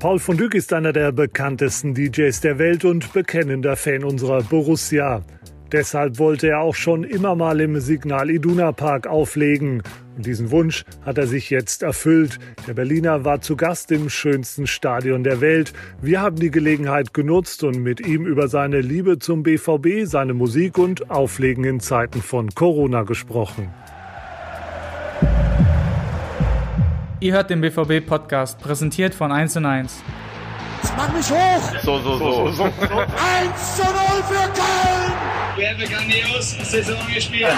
Paul 0.00 0.18
von 0.18 0.38
Dyck 0.38 0.54
ist 0.54 0.72
einer 0.72 0.94
der 0.94 1.12
bekanntesten 1.12 1.92
DJs 1.92 2.40
der 2.40 2.58
Welt 2.58 2.86
und 2.86 3.12
bekennender 3.12 3.76
Fan 3.76 4.02
unserer 4.02 4.42
Borussia. 4.42 5.22
Deshalb 5.72 6.18
wollte 6.18 6.48
er 6.48 6.60
auch 6.60 6.74
schon 6.74 7.04
immer 7.04 7.34
mal 7.34 7.60
im 7.60 7.78
Signal 7.80 8.30
Iduna 8.30 8.72
Park 8.72 9.06
auflegen. 9.06 9.82
Und 10.16 10.24
diesen 10.24 10.50
Wunsch 10.50 10.86
hat 11.02 11.18
er 11.18 11.26
sich 11.26 11.50
jetzt 11.50 11.82
erfüllt. 11.82 12.38
Der 12.66 12.72
Berliner 12.72 13.26
war 13.26 13.42
zu 13.42 13.56
Gast 13.56 13.92
im 13.92 14.08
schönsten 14.08 14.66
Stadion 14.66 15.22
der 15.22 15.42
Welt. 15.42 15.74
Wir 16.00 16.22
haben 16.22 16.36
die 16.36 16.50
Gelegenheit 16.50 17.12
genutzt 17.12 17.62
und 17.62 17.82
mit 17.82 18.00
ihm 18.00 18.24
über 18.24 18.48
seine 18.48 18.80
Liebe 18.80 19.18
zum 19.18 19.42
BVB, 19.42 20.06
seine 20.06 20.32
Musik 20.32 20.78
und 20.78 21.10
Auflegen 21.10 21.64
in 21.64 21.78
Zeiten 21.78 22.22
von 22.22 22.48
Corona 22.54 23.02
gesprochen. 23.02 23.68
Ihr 27.22 27.34
hört 27.34 27.50
den 27.50 27.60
BVB-Podcast, 27.60 28.58
präsentiert 28.60 29.14
von 29.14 29.30
1 29.30 29.58
und 29.58 29.66
1. 29.66 30.02
Jetzt 30.82 30.96
mach 30.96 31.12
mich 31.12 31.30
hoch! 31.30 31.80
So, 31.82 31.98
so, 31.98 32.18
so. 32.18 32.48
so, 32.48 32.52
so. 32.52 32.64
1 32.64 33.76
zu 33.76 33.82
0 33.82 33.92
für 34.26 34.48
Köln! 34.54 35.12
Wir 35.56 35.68
haben 35.68 35.78
grandios 35.80 36.56
Saison 36.70 36.96
gespielt. 37.14 37.46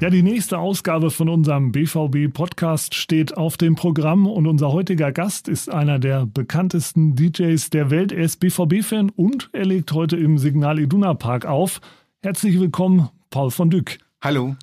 Ja, 0.00 0.10
die 0.10 0.22
nächste 0.22 0.58
Ausgabe 0.60 1.10
von 1.10 1.28
unserem 1.28 1.72
BVB-Podcast 1.72 2.94
steht 2.94 3.36
auf 3.36 3.56
dem 3.56 3.74
Programm 3.74 4.28
und 4.28 4.46
unser 4.46 4.70
heutiger 4.70 5.10
Gast 5.10 5.48
ist 5.48 5.68
einer 5.68 5.98
der 5.98 6.24
bekanntesten 6.24 7.16
DJs 7.16 7.70
der 7.70 7.90
Welt. 7.90 8.12
Er 8.12 8.22
ist 8.22 8.38
BVB-Fan 8.38 9.10
und 9.10 9.50
er 9.52 9.64
legt 9.64 9.90
heute 9.90 10.16
im 10.16 10.38
Signal 10.38 10.78
Iduna 10.78 11.14
Park 11.14 11.46
auf. 11.46 11.80
Herzlich 12.22 12.60
willkommen, 12.60 13.08
Paul 13.30 13.50
von 13.50 13.70
Dück. 13.70 13.98
Hallo. 14.20 14.54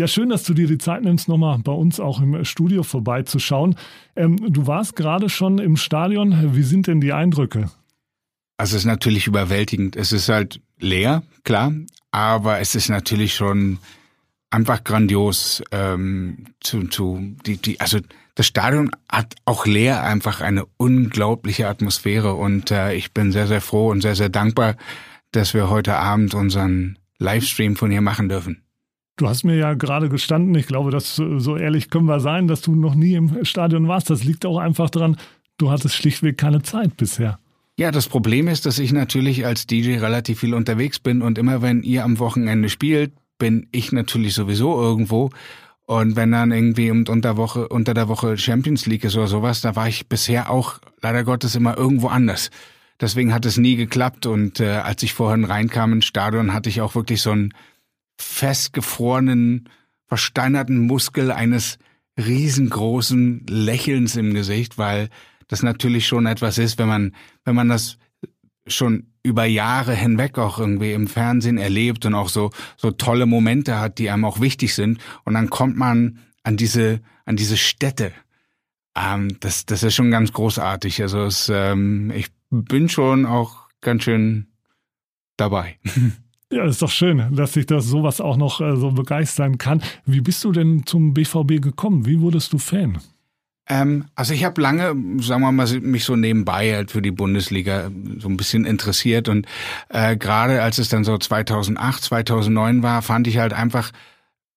Ja, 0.00 0.08
schön, 0.08 0.30
dass 0.30 0.44
du 0.44 0.54
dir 0.54 0.66
die 0.66 0.78
Zeit 0.78 1.02
nimmst, 1.02 1.28
nochmal 1.28 1.58
bei 1.58 1.72
uns 1.72 2.00
auch 2.00 2.22
im 2.22 2.42
Studio 2.46 2.82
vorbeizuschauen. 2.84 3.76
Ähm, 4.16 4.38
du 4.50 4.66
warst 4.66 4.96
gerade 4.96 5.28
schon 5.28 5.58
im 5.58 5.76
Stadion. 5.76 6.56
Wie 6.56 6.62
sind 6.62 6.86
denn 6.86 7.02
die 7.02 7.12
Eindrücke? 7.12 7.70
Also 8.56 8.76
es 8.76 8.84
ist 8.84 8.86
natürlich 8.86 9.26
überwältigend. 9.26 9.96
Es 9.96 10.12
ist 10.12 10.30
halt 10.30 10.62
leer, 10.78 11.22
klar, 11.44 11.74
aber 12.12 12.60
es 12.60 12.74
ist 12.74 12.88
natürlich 12.88 13.34
schon 13.34 13.76
einfach 14.48 14.84
grandios 14.84 15.62
ähm, 15.70 16.46
zu, 16.60 16.84
zu 16.84 17.34
die, 17.44 17.58
die, 17.58 17.78
also 17.78 17.98
das 18.36 18.46
Stadion 18.46 18.92
hat 19.06 19.34
auch 19.44 19.66
leer 19.66 20.02
einfach 20.02 20.40
eine 20.40 20.64
unglaubliche 20.78 21.68
Atmosphäre 21.68 22.32
und 22.32 22.70
äh, 22.70 22.94
ich 22.94 23.12
bin 23.12 23.32
sehr, 23.32 23.48
sehr 23.48 23.60
froh 23.60 23.90
und 23.90 24.00
sehr, 24.00 24.16
sehr 24.16 24.30
dankbar, 24.30 24.76
dass 25.32 25.52
wir 25.52 25.68
heute 25.68 25.96
Abend 25.96 26.32
unseren 26.32 26.98
Livestream 27.18 27.76
von 27.76 27.90
hier 27.90 28.00
machen 28.00 28.30
dürfen. 28.30 28.62
Du 29.20 29.28
hast 29.28 29.44
mir 29.44 29.54
ja 29.54 29.74
gerade 29.74 30.08
gestanden, 30.08 30.54
ich 30.54 30.66
glaube, 30.66 30.90
dass 30.90 31.16
so 31.16 31.54
ehrlich 31.54 31.90
können 31.90 32.06
wir 32.06 32.20
sein, 32.20 32.48
dass 32.48 32.62
du 32.62 32.74
noch 32.74 32.94
nie 32.94 33.12
im 33.12 33.44
Stadion 33.44 33.86
warst. 33.86 34.08
Das 34.08 34.24
liegt 34.24 34.46
auch 34.46 34.56
einfach 34.56 34.88
daran, 34.88 35.18
du 35.58 35.70
hattest 35.70 35.94
schlichtweg 35.94 36.38
keine 36.38 36.62
Zeit 36.62 36.96
bisher. 36.96 37.38
Ja, 37.76 37.90
das 37.90 38.08
Problem 38.08 38.48
ist, 38.48 38.64
dass 38.64 38.78
ich 38.78 38.94
natürlich 38.94 39.44
als 39.44 39.66
DJ 39.66 39.98
relativ 39.98 40.40
viel 40.40 40.54
unterwegs 40.54 40.98
bin 40.98 41.20
und 41.20 41.36
immer 41.36 41.60
wenn 41.60 41.82
ihr 41.82 42.02
am 42.04 42.18
Wochenende 42.18 42.70
spielt, 42.70 43.12
bin 43.38 43.68
ich 43.72 43.92
natürlich 43.92 44.32
sowieso 44.32 44.80
irgendwo. 44.80 45.28
Und 45.84 46.16
wenn 46.16 46.32
dann 46.32 46.50
irgendwie 46.50 46.90
unter, 46.90 47.36
Woche, 47.36 47.68
unter 47.68 47.92
der 47.92 48.08
Woche 48.08 48.38
Champions 48.38 48.86
League 48.86 49.04
ist 49.04 49.16
oder 49.16 49.26
sowas, 49.26 49.60
da 49.60 49.76
war 49.76 49.86
ich 49.86 50.08
bisher 50.08 50.48
auch 50.48 50.78
leider 51.02 51.24
Gottes 51.24 51.56
immer 51.56 51.76
irgendwo 51.76 52.08
anders. 52.08 52.50
Deswegen 52.98 53.34
hat 53.34 53.44
es 53.44 53.58
nie 53.58 53.76
geklappt 53.76 54.24
und 54.24 54.60
äh, 54.60 54.76
als 54.76 55.02
ich 55.02 55.12
vorhin 55.12 55.44
reinkam 55.44 55.92
ins 55.92 56.06
Stadion, 56.06 56.54
hatte 56.54 56.70
ich 56.70 56.80
auch 56.80 56.94
wirklich 56.94 57.20
so 57.20 57.32
ein 57.32 57.52
festgefrorenen, 58.20 59.68
versteinerten 60.06 60.78
Muskel 60.78 61.30
eines 61.30 61.78
riesengroßen 62.16 63.46
Lächelns 63.48 64.16
im 64.16 64.34
Gesicht, 64.34 64.78
weil 64.78 65.08
das 65.48 65.62
natürlich 65.62 66.06
schon 66.06 66.26
etwas 66.26 66.58
ist, 66.58 66.78
wenn 66.78 66.88
man, 66.88 67.14
wenn 67.44 67.54
man 67.54 67.68
das 67.68 67.98
schon 68.66 69.06
über 69.22 69.44
Jahre 69.44 69.94
hinweg 69.94 70.38
auch 70.38 70.58
irgendwie 70.58 70.92
im 70.92 71.06
Fernsehen 71.06 71.58
erlebt 71.58 72.06
und 72.06 72.14
auch 72.14 72.28
so, 72.28 72.50
so 72.76 72.90
tolle 72.90 73.26
Momente 73.26 73.78
hat, 73.78 73.98
die 73.98 74.10
einem 74.10 74.24
auch 74.24 74.40
wichtig 74.40 74.74
sind. 74.74 74.98
Und 75.24 75.34
dann 75.34 75.50
kommt 75.50 75.76
man 75.76 76.20
an 76.42 76.56
diese, 76.56 77.00
an 77.24 77.36
diese 77.36 77.56
Städte. 77.56 78.12
Ähm, 78.94 79.36
das, 79.40 79.66
das 79.66 79.82
ist 79.82 79.94
schon 79.94 80.10
ganz 80.10 80.32
großartig. 80.32 81.02
Also 81.02 81.24
es, 81.24 81.50
ähm, 81.52 82.10
ich 82.14 82.28
bin 82.50 82.88
schon 82.88 83.26
auch 83.26 83.68
ganz 83.80 84.04
schön 84.04 84.46
dabei. 85.36 85.78
Ja, 86.52 86.64
ist 86.64 86.82
doch 86.82 86.90
schön, 86.90 87.34
dass 87.36 87.52
sich 87.52 87.66
das 87.66 87.86
sowas 87.86 88.20
auch 88.20 88.36
noch 88.36 88.60
äh, 88.60 88.76
so 88.76 88.90
begeistern 88.90 89.56
kann. 89.56 89.82
Wie 90.04 90.20
bist 90.20 90.42
du 90.42 90.50
denn 90.50 90.84
zum 90.84 91.14
BVB 91.14 91.62
gekommen? 91.62 92.06
Wie 92.06 92.20
wurdest 92.20 92.52
du 92.52 92.58
Fan? 92.58 92.98
Ähm, 93.68 94.06
also 94.16 94.34
ich 94.34 94.44
habe 94.44 94.60
lange, 94.60 94.96
sagen 95.22 95.42
wir 95.42 95.52
mal, 95.52 95.80
mich 95.80 96.02
so 96.04 96.16
nebenbei 96.16 96.74
halt 96.74 96.90
für 96.90 97.02
die 97.02 97.12
Bundesliga 97.12 97.88
so 98.18 98.28
ein 98.28 98.36
bisschen 98.36 98.64
interessiert 98.64 99.28
und 99.28 99.46
äh, 99.90 100.16
gerade 100.16 100.60
als 100.60 100.78
es 100.78 100.88
dann 100.88 101.04
so 101.04 101.16
2008, 101.16 102.02
2009 102.02 102.82
war, 102.82 103.00
fand 103.02 103.28
ich 103.28 103.38
halt 103.38 103.52
einfach 103.52 103.92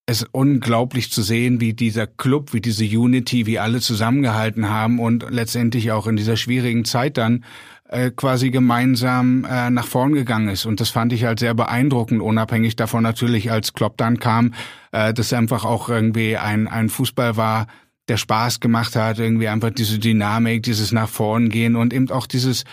es 0.06 0.26
unglaublich 0.32 1.10
zu 1.10 1.22
sehen, 1.22 1.60
wie 1.60 1.72
dieser 1.72 2.06
Club, 2.06 2.52
wie 2.52 2.60
diese 2.60 2.84
Unity, 2.84 3.46
wie 3.46 3.58
alle 3.58 3.80
zusammengehalten 3.80 4.68
haben 4.68 4.98
und 4.98 5.24
letztendlich 5.30 5.92
auch 5.92 6.06
in 6.06 6.16
dieser 6.16 6.36
schwierigen 6.36 6.84
Zeit 6.84 7.16
dann 7.16 7.44
äh, 7.88 8.10
quasi 8.10 8.50
gemeinsam 8.50 9.44
äh, 9.44 9.70
nach 9.70 9.86
vorn 9.86 10.14
gegangen 10.14 10.48
ist. 10.48 10.64
Und 10.66 10.80
das 10.80 10.90
fand 10.90 11.12
ich 11.12 11.24
halt 11.24 11.38
sehr 11.38 11.54
beeindruckend, 11.54 12.22
unabhängig 12.22 12.76
davon 12.76 13.02
natürlich, 13.02 13.50
als 13.50 13.72
Klopp 13.72 13.96
dann 13.98 14.18
kam, 14.18 14.54
äh, 14.92 15.12
dass 15.12 15.32
einfach 15.32 15.64
auch 15.64 15.88
irgendwie 15.88 16.36
ein, 16.36 16.66
ein 16.66 16.88
Fußball 16.88 17.36
war, 17.36 17.66
der 18.08 18.16
Spaß 18.16 18.60
gemacht 18.60 18.96
hat, 18.96 19.18
irgendwie 19.18 19.48
einfach 19.48 19.70
diese 19.70 19.98
Dynamik, 19.98 20.62
dieses 20.62 20.92
nach 20.92 21.08
vorn 21.08 21.48
gehen 21.48 21.76
und 21.76 21.92
eben 21.92 22.10
auch 22.10 22.26
dieses 22.26 22.64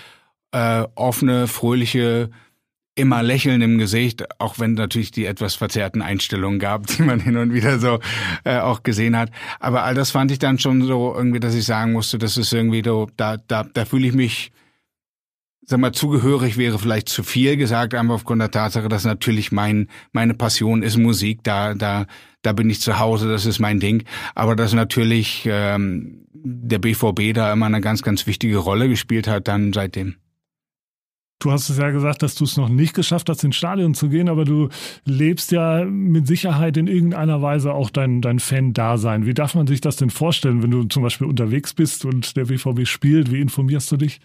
äh, 0.51 0.83
offene, 0.95 1.47
fröhliche, 1.47 2.29
immer 2.95 3.23
Lächeln 3.23 3.61
im 3.61 3.77
Gesicht, 3.77 4.25
auch 4.39 4.59
wenn 4.59 4.73
natürlich 4.73 5.11
die 5.11 5.25
etwas 5.25 5.55
verzerrten 5.55 6.01
Einstellungen 6.01 6.59
gab, 6.59 6.87
die 6.97 7.01
man 7.03 7.19
hin 7.19 7.37
und 7.37 7.53
wieder 7.53 7.79
so 7.79 7.99
äh, 8.43 8.59
auch 8.59 8.83
gesehen 8.83 9.17
hat. 9.17 9.31
Aber 9.59 9.83
all 9.83 9.95
das 9.95 10.11
fand 10.11 10.31
ich 10.31 10.39
dann 10.39 10.59
schon 10.59 10.83
so 10.83 11.13
irgendwie, 11.15 11.39
dass 11.39 11.55
ich 11.55 11.65
sagen 11.65 11.93
musste, 11.93 12.17
das 12.17 12.37
ist 12.37 12.53
irgendwie 12.53 12.81
so, 12.83 13.09
da, 13.17 13.37
da, 13.37 13.63
da 13.63 13.85
fühle 13.85 14.07
ich 14.07 14.13
mich 14.13 14.51
sag 15.63 15.79
mal, 15.79 15.91
zugehörig 15.91 16.57
wäre 16.57 16.79
vielleicht 16.79 17.09
zu 17.09 17.23
viel 17.23 17.57
gesagt, 17.57 17.93
aber 17.93 18.13
aufgrund 18.13 18.41
der 18.41 18.51
Tatsache, 18.51 18.89
dass 18.89 19.05
natürlich 19.05 19.51
mein, 19.51 19.87
meine 20.11 20.33
Passion 20.33 20.83
ist 20.83 20.97
Musik, 20.97 21.43
da, 21.43 21.73
da, 21.73 22.05
da 22.41 22.53
bin 22.53 22.69
ich 22.69 22.81
zu 22.81 22.99
Hause, 22.99 23.29
das 23.29 23.45
ist 23.45 23.59
mein 23.59 23.79
Ding. 23.79 24.03
Aber 24.35 24.55
dass 24.55 24.73
natürlich 24.73 25.47
ähm, 25.49 26.25
der 26.33 26.79
BVB 26.79 27.33
da 27.33 27.53
immer 27.53 27.67
eine 27.67 27.81
ganz, 27.81 28.01
ganz 28.01 28.25
wichtige 28.27 28.57
Rolle 28.57 28.89
gespielt 28.89 29.27
hat, 29.27 29.47
dann 29.47 29.73
seitdem. 29.73 30.15
Du 31.39 31.51
hast 31.51 31.69
es 31.69 31.77
ja 31.77 31.89
gesagt, 31.89 32.21
dass 32.21 32.35
du 32.35 32.43
es 32.43 32.55
noch 32.55 32.69
nicht 32.69 32.93
geschafft 32.93 33.27
hast, 33.27 33.43
ins 33.43 33.55
Stadion 33.55 33.95
zu 33.95 34.09
gehen, 34.09 34.29
aber 34.29 34.45
du 34.45 34.69
lebst 35.05 35.51
ja 35.51 35.83
mit 35.85 36.27
Sicherheit 36.27 36.77
in 36.77 36.85
irgendeiner 36.85 37.41
Weise 37.41 37.73
auch 37.73 37.89
dein, 37.89 38.21
dein 38.21 38.37
Fan-Dasein. 38.37 39.25
Wie 39.25 39.33
darf 39.33 39.55
man 39.55 39.65
sich 39.65 39.81
das 39.81 39.95
denn 39.95 40.11
vorstellen, 40.11 40.61
wenn 40.61 40.69
du 40.69 40.83
zum 40.83 41.01
Beispiel 41.01 41.25
unterwegs 41.25 41.73
bist 41.73 42.05
und 42.05 42.37
der 42.37 42.45
BVB 42.45 42.85
spielt? 42.85 43.31
Wie 43.31 43.41
informierst 43.41 43.91
du 43.91 43.97
dich? 43.97 44.19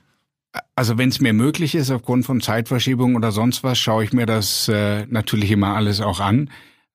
Also 0.74 0.98
wenn 0.98 1.08
es 1.08 1.20
mir 1.20 1.32
möglich 1.32 1.74
ist, 1.74 1.90
aufgrund 1.90 2.26
von 2.26 2.40
Zeitverschiebung 2.40 3.16
oder 3.16 3.32
sonst 3.32 3.64
was, 3.64 3.78
schaue 3.78 4.04
ich 4.04 4.12
mir 4.12 4.26
das 4.26 4.68
äh, 4.68 5.06
natürlich 5.06 5.50
immer 5.50 5.74
alles 5.74 6.00
auch 6.00 6.20
an. 6.20 6.50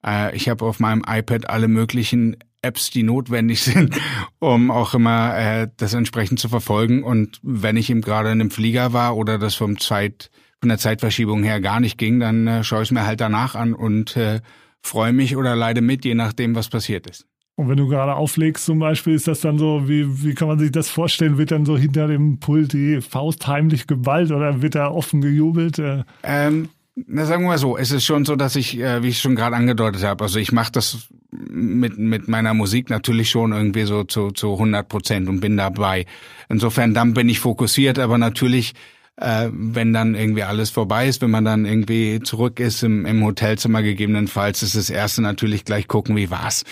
Äh, 0.05 0.35
ich 0.35 0.49
habe 0.49 0.65
auf 0.65 0.79
meinem 0.79 1.03
iPad 1.07 1.49
alle 1.49 1.67
möglichen 1.67 2.37
Apps, 2.61 2.89
die 2.91 3.03
notwendig 3.03 3.61
sind, 3.63 3.99
um 4.39 4.71
auch 4.71 4.93
immer 4.93 5.37
äh, 5.37 5.67
das 5.77 5.93
entsprechend 5.93 6.39
zu 6.39 6.49
verfolgen. 6.49 7.03
Und 7.03 7.39
wenn 7.43 7.77
ich 7.77 7.89
eben 7.89 8.01
gerade 8.01 8.31
in 8.31 8.41
einem 8.41 8.51
Flieger 8.51 8.93
war 8.93 9.17
oder 9.17 9.37
das 9.37 9.55
vom 9.55 9.79
Zeit, 9.79 10.29
von 10.59 10.69
der 10.69 10.77
Zeitverschiebung 10.77 11.43
her 11.43 11.59
gar 11.59 11.79
nicht 11.79 11.97
ging, 11.97 12.19
dann 12.19 12.47
äh, 12.47 12.63
schaue 12.63 12.83
ich 12.83 12.89
es 12.89 12.91
mir 12.91 13.05
halt 13.05 13.21
danach 13.21 13.55
an 13.55 13.73
und 13.73 14.15
äh, 14.15 14.41
freue 14.81 15.13
mich 15.13 15.35
oder 15.35 15.55
leide 15.55 15.81
mit, 15.81 16.05
je 16.05 16.15
nachdem, 16.15 16.55
was 16.55 16.69
passiert 16.69 17.07
ist. 17.09 17.25
Und 17.55 17.69
wenn 17.69 17.77
du 17.77 17.87
gerade 17.87 18.15
auflegst 18.15 18.65
zum 18.65 18.79
Beispiel, 18.79 19.13
ist 19.13 19.27
das 19.27 19.41
dann 19.41 19.57
so, 19.57 19.87
wie, 19.87 20.23
wie 20.23 20.33
kann 20.33 20.47
man 20.47 20.57
sich 20.57 20.71
das 20.71 20.89
vorstellen? 20.89 21.37
Wird 21.37 21.51
dann 21.51 21.65
so 21.65 21.77
hinter 21.77 22.07
dem 22.07 22.39
Pult 22.39 22.73
die 22.73 23.01
Faust 23.01 23.45
heimlich 23.47 23.87
geballt 23.87 24.31
oder 24.31 24.61
wird 24.61 24.75
da 24.75 24.89
offen 24.89 25.21
gejubelt? 25.21 25.77
Äh, 25.77 26.03
ähm, 26.23 26.69
na, 26.95 27.25
sagen 27.25 27.43
wir 27.43 27.49
mal 27.49 27.57
so, 27.57 27.77
es 27.77 27.91
ist 27.91 28.05
schon 28.05 28.25
so, 28.25 28.35
dass 28.35 28.55
ich, 28.55 28.79
äh, 28.79 29.03
wie 29.03 29.09
ich 29.09 29.19
schon 29.19 29.35
gerade 29.35 29.55
angedeutet 29.55 30.03
habe, 30.03 30.23
also 30.23 30.39
ich 30.39 30.51
mache 30.51 30.71
das 30.71 31.09
mit, 31.31 31.97
mit 31.97 32.27
meiner 32.27 32.53
Musik 32.53 32.89
natürlich 32.89 33.29
schon 33.29 33.53
irgendwie 33.53 33.83
so 33.83 34.03
zu, 34.03 34.31
zu 34.31 34.53
100 34.53 34.87
Prozent 34.87 35.29
und 35.29 35.39
bin 35.39 35.55
dabei. 35.55 36.05
Insofern, 36.49 36.93
dann 36.93 37.13
bin 37.13 37.29
ich 37.29 37.39
fokussiert, 37.39 37.97
aber 37.97 38.17
natürlich, 38.17 38.73
äh, 39.15 39.49
wenn 39.51 39.93
dann 39.93 40.15
irgendwie 40.15 40.43
alles 40.43 40.69
vorbei 40.69 41.07
ist, 41.07 41.21
wenn 41.21 41.31
man 41.31 41.45
dann 41.45 41.65
irgendwie 41.65 42.19
zurück 42.21 42.59
ist 42.59 42.83
im, 42.83 43.05
im 43.05 43.23
Hotelzimmer 43.23 43.81
gegebenenfalls, 43.83 44.61
ist 44.61 44.75
das 44.75 44.89
Erste 44.89 45.21
natürlich 45.21 45.63
gleich 45.63 45.87
gucken, 45.87 46.15
wie 46.15 46.29
war's. 46.29 46.63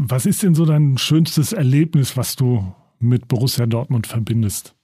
Was 0.00 0.26
ist 0.26 0.44
denn 0.44 0.54
so 0.54 0.64
dein 0.64 0.96
schönstes 0.96 1.52
Erlebnis, 1.52 2.16
was 2.16 2.36
du 2.36 2.72
mit 3.00 3.26
Borussia 3.26 3.66
Dortmund 3.66 4.06
verbindest? 4.06 4.76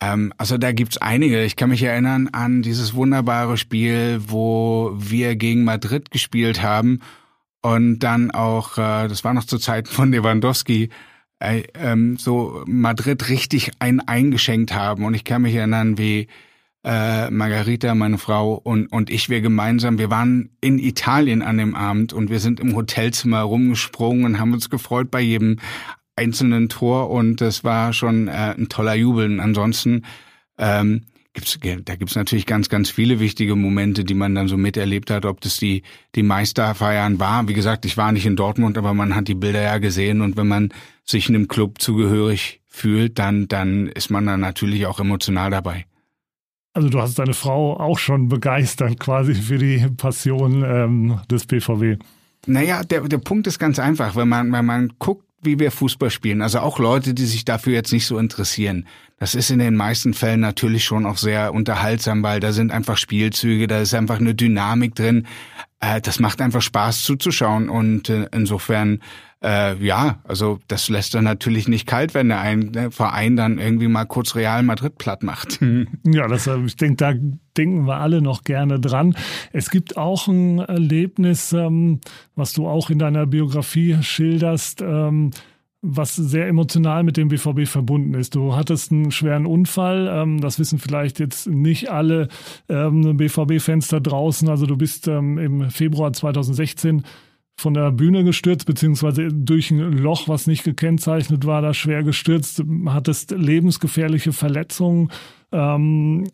Ähm, 0.00 0.34
also 0.36 0.58
da 0.58 0.72
gibt's 0.72 0.98
einige. 0.98 1.42
Ich 1.44 1.56
kann 1.56 1.70
mich 1.70 1.82
erinnern 1.82 2.28
an 2.28 2.60
dieses 2.60 2.92
wunderbare 2.92 3.56
Spiel, 3.56 4.20
wo 4.26 4.92
wir 4.98 5.36
gegen 5.36 5.64
Madrid 5.64 6.10
gespielt 6.10 6.62
haben 6.62 7.00
und 7.62 8.00
dann 8.00 8.32
auch, 8.32 8.76
äh, 8.76 9.08
das 9.08 9.24
war 9.24 9.32
noch 9.32 9.44
zu 9.44 9.56
Zeiten 9.56 9.88
von 9.88 10.12
Lewandowski, 10.12 10.90
äh, 11.38 11.62
ähm, 11.72 12.18
so 12.18 12.64
Madrid 12.66 13.30
richtig 13.30 13.70
ein 13.78 14.00
eingeschenkt 14.00 14.74
haben. 14.74 15.06
Und 15.06 15.14
ich 15.14 15.24
kann 15.24 15.40
mich 15.40 15.54
erinnern, 15.54 15.96
wie 15.96 16.28
äh, 16.84 17.30
Margarita, 17.30 17.94
meine 17.94 18.18
Frau 18.18 18.54
und, 18.54 18.86
und 18.88 19.10
ich, 19.10 19.30
wir 19.30 19.40
gemeinsam, 19.40 19.98
wir 19.98 20.10
waren 20.10 20.50
in 20.60 20.78
Italien 20.78 21.42
an 21.42 21.56
dem 21.56 21.74
Abend 21.74 22.12
und 22.12 22.30
wir 22.30 22.40
sind 22.40 22.60
im 22.60 22.76
Hotelzimmer 22.76 23.40
rumgesprungen 23.40 24.24
und 24.24 24.38
haben 24.38 24.52
uns 24.52 24.68
gefreut 24.68 25.10
bei 25.10 25.20
jedem 25.20 25.58
einzelnen 26.16 26.68
Tor 26.68 27.10
und 27.10 27.40
das 27.40 27.64
war 27.64 27.92
schon 27.92 28.28
äh, 28.28 28.54
ein 28.56 28.68
toller 28.68 28.94
Jubel. 28.94 29.26
Und 29.26 29.40
ansonsten 29.40 30.02
ähm, 30.58 31.06
gibt's, 31.32 31.58
da 31.84 31.96
gibt's 31.96 32.14
natürlich 32.14 32.46
ganz, 32.46 32.68
ganz 32.68 32.90
viele 32.90 33.18
wichtige 33.18 33.56
Momente, 33.56 34.04
die 34.04 34.14
man 34.14 34.34
dann 34.34 34.46
so 34.46 34.56
miterlebt 34.56 35.10
hat, 35.10 35.24
ob 35.24 35.40
das 35.40 35.56
die, 35.56 35.82
die 36.14 36.22
Meisterfeiern 36.22 37.18
war. 37.18 37.48
Wie 37.48 37.54
gesagt, 37.54 37.84
ich 37.84 37.96
war 37.96 38.12
nicht 38.12 38.26
in 38.26 38.36
Dortmund, 38.36 38.78
aber 38.78 38.94
man 38.94 39.16
hat 39.16 39.28
die 39.28 39.34
Bilder 39.34 39.62
ja 39.62 39.78
gesehen 39.78 40.20
und 40.20 40.36
wenn 40.36 40.48
man 40.48 40.72
sich 41.04 41.28
einem 41.28 41.48
Club 41.48 41.80
zugehörig 41.80 42.60
fühlt, 42.68 43.18
dann, 43.18 43.48
dann 43.48 43.88
ist 43.88 44.10
man 44.10 44.26
dann 44.26 44.40
natürlich 44.40 44.86
auch 44.86 45.00
emotional 45.00 45.50
dabei. 45.50 45.86
Also 46.74 46.88
du 46.88 47.00
hast 47.00 47.18
deine 47.20 47.34
Frau 47.34 47.78
auch 47.78 47.98
schon 47.98 48.28
begeistert 48.28 48.98
quasi 48.98 49.34
für 49.34 49.58
die 49.58 49.86
Passion 49.96 50.64
ähm, 50.66 51.20
des 51.30 51.46
BVW. 51.46 51.98
Naja, 52.46 52.82
der, 52.82 53.02
der 53.02 53.18
Punkt 53.18 53.46
ist 53.46 53.60
ganz 53.60 53.78
einfach. 53.78 54.16
Wenn 54.16 54.28
man, 54.28 54.52
wenn 54.52 54.66
man 54.66 54.92
guckt, 54.98 55.24
wie 55.40 55.58
wir 55.60 55.70
Fußball 55.70 56.10
spielen, 56.10 56.42
also 56.42 56.58
auch 56.58 56.80
Leute, 56.80 57.14
die 57.14 57.26
sich 57.26 57.44
dafür 57.44 57.74
jetzt 57.74 57.92
nicht 57.92 58.06
so 58.06 58.18
interessieren, 58.18 58.86
das 59.18 59.34
ist 59.34 59.50
in 59.50 59.58
den 59.58 59.76
meisten 59.76 60.14
Fällen 60.14 60.40
natürlich 60.40 60.84
schon 60.84 61.06
auch 61.06 61.16
sehr 61.16 61.54
unterhaltsam, 61.54 62.22
weil 62.22 62.40
da 62.40 62.52
sind 62.52 62.72
einfach 62.72 62.96
Spielzüge, 62.96 63.66
da 63.66 63.80
ist 63.80 63.94
einfach 63.94 64.18
eine 64.18 64.34
Dynamik 64.34 64.94
drin. 64.94 65.26
Äh, 65.80 66.00
das 66.00 66.20
macht 66.20 66.40
einfach 66.40 66.62
Spaß 66.62 67.04
zuzuschauen 67.04 67.68
und 67.68 68.08
äh, 68.08 68.26
insofern 68.32 69.00
äh, 69.44 69.76
ja, 69.84 70.20
also 70.24 70.58
das 70.68 70.88
lässt 70.88 71.14
dann 71.14 71.24
natürlich 71.24 71.68
nicht 71.68 71.86
kalt, 71.86 72.14
wenn 72.14 72.28
der, 72.28 72.40
ein, 72.40 72.90
Verein 72.90 73.36
dann 73.36 73.58
irgendwie 73.58 73.88
mal 73.88 74.06
kurz 74.06 74.34
Real 74.34 74.62
Madrid 74.62 74.96
platt 74.96 75.22
macht. 75.22 75.60
Ja, 76.06 76.28
das, 76.28 76.46
ich 76.46 76.76
denke, 76.76 76.96
da 76.96 77.14
denken 77.56 77.86
wir 77.86 77.96
alle 77.96 78.22
noch 78.22 78.44
gerne 78.44 78.78
dran. 78.78 79.16
Es 79.52 79.70
gibt 79.70 79.96
auch 79.96 80.28
ein 80.28 80.58
Erlebnis, 80.60 81.52
ähm, 81.52 82.00
was 82.36 82.52
du 82.52 82.68
auch 82.68 82.90
in 82.90 82.98
deiner 82.98 83.26
Biografie 83.26 83.98
schilderst. 84.02 84.82
Was 85.86 86.16
sehr 86.16 86.48
emotional 86.48 87.02
mit 87.02 87.18
dem 87.18 87.28
BVB 87.28 87.66
verbunden 87.66 88.14
ist. 88.14 88.34
Du 88.34 88.56
hattest 88.56 88.90
einen 88.90 89.10
schweren 89.10 89.44
Unfall, 89.44 90.08
ähm, 90.10 90.40
das 90.40 90.58
wissen 90.58 90.78
vielleicht 90.78 91.18
jetzt 91.20 91.46
nicht 91.46 91.90
alle 91.90 92.28
ähm, 92.70 93.18
BVB-Fans 93.18 93.88
da 93.88 94.00
draußen. 94.00 94.48
Also 94.48 94.64
du 94.64 94.76
bist 94.76 95.08
ähm, 95.08 95.36
im 95.36 95.70
Februar 95.70 96.12
2016 96.12 97.02
von 97.56 97.74
der 97.74 97.92
Bühne 97.92 98.24
gestürzt, 98.24 98.66
beziehungsweise 98.66 99.28
durch 99.28 99.70
ein 99.70 99.92
Loch, 99.92 100.28
was 100.28 100.46
nicht 100.46 100.64
gekennzeichnet 100.64 101.46
war, 101.46 101.62
da 101.62 101.74
schwer 101.74 102.02
gestürzt, 102.02 102.62
hattest 102.86 103.30
lebensgefährliche 103.30 104.32
Verletzungen. 104.32 105.10
Ähm, 105.52 106.26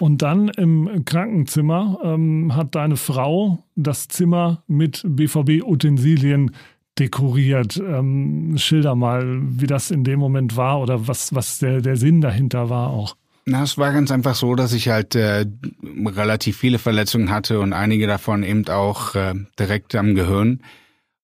und 0.00 0.20
dann 0.20 0.48
im 0.48 1.04
Krankenzimmer 1.06 1.98
ähm, 2.02 2.54
hat 2.54 2.74
deine 2.74 2.96
Frau 2.96 3.64
das 3.76 4.08
Zimmer 4.08 4.62
mit 4.66 5.02
BVB-Utensilien 5.06 6.50
dekoriert. 6.98 7.76
Ähm, 7.76 8.54
schilder 8.56 8.94
mal, 8.94 9.40
wie 9.40 9.66
das 9.66 9.90
in 9.90 10.04
dem 10.04 10.18
Moment 10.18 10.56
war 10.56 10.80
oder 10.80 11.08
was, 11.08 11.34
was 11.34 11.58
der, 11.58 11.80
der 11.80 11.96
Sinn 11.96 12.20
dahinter 12.20 12.70
war 12.70 12.90
auch. 12.90 13.16
Na, 13.44 13.62
es 13.62 13.78
war 13.78 13.92
ganz 13.92 14.10
einfach 14.10 14.34
so, 14.34 14.56
dass 14.56 14.72
ich 14.72 14.88
halt 14.88 15.14
äh, 15.14 15.46
relativ 15.84 16.56
viele 16.56 16.78
Verletzungen 16.78 17.30
hatte 17.30 17.60
und 17.60 17.72
einige 17.72 18.08
davon 18.08 18.42
eben 18.42 18.66
auch 18.68 19.14
äh, 19.14 19.34
direkt 19.58 19.94
am 19.94 20.16
Gehirn. 20.16 20.62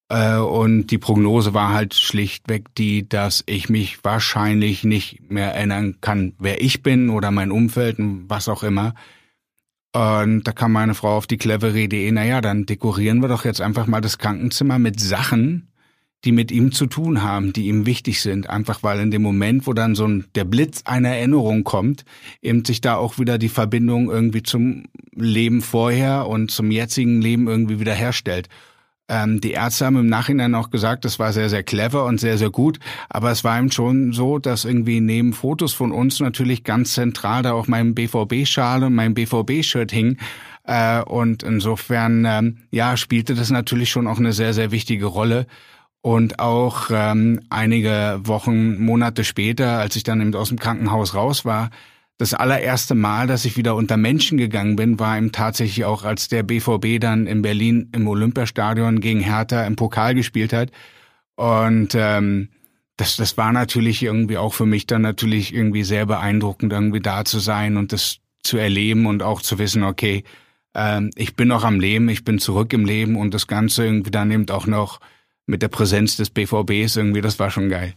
Äh, 0.09 0.37
und 0.37 0.89
die 0.89 0.99
Prognose 0.99 1.53
war 1.53 1.73
halt 1.73 1.95
schlichtweg 1.95 2.73
die, 2.77 3.09
dass 3.09 3.43
ich 3.47 3.69
mich 3.69 4.05
wahrscheinlich 4.05 4.85
nicht 4.85 5.31
mehr 5.31 5.55
erinnern 5.55 5.97
kann, 6.01 6.35
wer 6.39 6.63
ich 6.63 6.85
bin 6.85 7.11
oder 7.11 7.33
mein 7.33 7.51
Umfeld 7.51 7.99
und 7.99 8.29
was 8.29 8.49
auch 8.49 8.63
immer. 8.63 8.95
Und 9.95 10.45
da 10.45 10.53
kam 10.53 10.73
meine 10.73 10.95
Frau 10.95 11.17
auf 11.17 11.27
die 11.27 11.37
clevere 11.37 11.79
Idee, 11.79 12.11
naja, 12.13 12.41
dann 12.41 12.65
dekorieren 12.65 13.21
wir 13.21 13.29
doch 13.29 13.45
jetzt 13.45 13.61
einfach 13.61 13.87
mal 13.87 14.01
das 14.01 14.17
Krankenzimmer 14.19 14.79
mit 14.79 14.99
Sachen, 15.01 15.69
die 16.25 16.33
mit 16.33 16.51
ihm 16.51 16.73
zu 16.73 16.87
tun 16.87 17.23
haben, 17.23 17.53
die 17.53 17.67
ihm 17.67 17.85
wichtig 17.85 18.23
sind. 18.23 18.49
Einfach 18.49 18.83
weil 18.83 19.01
in 19.01 19.11
dem 19.11 19.23
Moment, 19.23 19.67
wo 19.67 19.75
dann 19.75 19.95
so 19.95 20.07
ein, 20.07 20.25
der 20.35 20.45
Blitz 20.45 20.83
einer 20.85 21.11
Erinnerung 21.11 21.65
kommt, 21.65 22.05
eben 22.41 22.65
sich 22.65 22.81
da 22.81 22.97
auch 22.97 23.19
wieder 23.19 23.39
die 23.39 23.49
Verbindung 23.49 24.11
irgendwie 24.11 24.43
zum 24.43 24.85
Leben 25.15 25.61
vorher 25.61 26.27
und 26.27 26.51
zum 26.51 26.71
jetzigen 26.71 27.21
Leben 27.21 27.49
irgendwie 27.49 27.81
wieder 27.81 27.95
herstellt. 27.95 28.49
Ähm, 29.09 29.41
die 29.41 29.53
Ärzte 29.53 29.87
haben 29.87 29.97
im 29.97 30.07
Nachhinein 30.07 30.55
auch 30.55 30.71
gesagt, 30.71 31.05
das 31.05 31.19
war 31.19 31.33
sehr, 31.33 31.49
sehr 31.49 31.63
clever 31.63 32.05
und 32.05 32.21
sehr, 32.21 32.39
sehr 32.39 32.51
gut. 32.51 32.79
Aber 33.09 33.31
es 33.31 33.45
war 33.45 33.59
eben 33.59 33.71
schon 33.71 34.13
so, 34.13 34.39
dass 34.39 34.65
irgendwie 34.65 35.01
neben 35.01 35.33
Fotos 35.33 35.73
von 35.73 35.93
uns 35.93 36.21
natürlich 36.21 36.65
ganz 36.65 36.95
zentral 36.95 37.43
da 37.43 37.53
auch 37.53 37.67
mein 37.67 37.95
BVB-Schal 37.95 38.85
und 38.85 38.95
mein 38.95 39.15
BVB-Shirt 39.15 39.91
hing. 39.91 40.19
Äh, 40.65 41.03
und 41.03 41.43
insofern, 41.43 42.25
ähm, 42.25 42.59
ja, 42.71 42.97
spielte 42.97 43.35
das 43.35 43.51
natürlich 43.51 43.91
schon 43.91 44.07
auch 44.07 44.19
eine 44.19 44.33
sehr, 44.33 44.55
sehr 44.55 44.71
wichtige 44.71 45.07
Rolle. 45.07 45.47
Und 46.01 46.41
auch 46.41 46.91
ähm, 46.91 47.41
einige 47.49 48.21
Wochen, 48.25 48.83
Monate 48.85 49.23
später, 49.23 49.79
als 49.79 49.95
ich 49.95 50.03
dann 50.03 50.21
eben 50.21 50.35
aus 50.35 50.49
dem 50.49 50.59
Krankenhaus 50.59 51.15
raus 51.15 51.45
war, 51.45 51.71
das 52.23 52.35
allererste 52.35 52.95
Mal, 52.95 53.27
dass 53.27 53.45
ich 53.45 53.57
wieder 53.57 53.75
unter 53.75 53.97
Menschen 53.97 54.39
gegangen 54.39 54.77
bin, 54.77 55.01
war 55.01 55.19
eben 55.19 55.33
tatsächlich 55.33 55.85
auch, 55.85 56.05
als 56.05 56.29
der 56.29 56.45
BVB 56.45 57.01
dann 57.01 57.27
in 57.27 57.43
Berlin 57.43 57.89
im 57.93 58.07
Olympiastadion 58.07 59.01
gegen 59.01 59.19
Hertha 59.19 59.65
im 59.65 59.75
Pokal 59.75 60.15
gespielt 60.15 60.53
hat. 60.53 60.71
Und 61.35 61.97
ähm, 61.97 62.51
das, 62.97 63.17
das 63.17 63.37
war 63.37 63.53
natürlich 63.53 64.05
irgendwie 64.05 64.39
auch 64.39 64.55
für 64.55 64.67
mich 64.67 64.87
dann 64.87 65.03
natürlich 65.03 65.53
irgendwie 65.53 65.83
sehr 65.83 66.07
beeindruckend, 66.07 66.73
irgendwie 66.73 67.01
da 67.01 67.25
zu 67.25 67.41
sein 67.41 67.77
und 67.77 67.93
das 67.93 68.19
zu 68.45 68.57
erleben 68.57 69.07
und 69.07 69.25
auch 69.25 69.43
zu 69.43 69.59
wissen, 69.59 69.83
okay, 69.83 70.23
ähm, 70.77 71.11
ich 71.17 71.35
bin 71.35 71.49
noch 71.49 71.65
am 71.65 71.81
Leben, 71.81 72.09
ich 72.09 72.23
bin 72.23 72.39
zurück 72.39 72.73
im 72.73 72.85
Leben 72.85 73.17
und 73.17 73.35
das 73.35 73.49
Ganze 73.49 73.85
irgendwie 73.85 74.13
dann 74.13 74.31
eben 74.31 74.49
auch 74.51 74.69
noch 74.69 75.01
mit 75.47 75.61
der 75.61 75.69
Präsenz 75.69 76.17
des 76.17 76.31
BVBs 76.31 76.95
irgendwie, 76.95 77.21
das 77.21 77.41
war 77.41 77.51
schon 77.51 77.69
geil. 77.69 77.95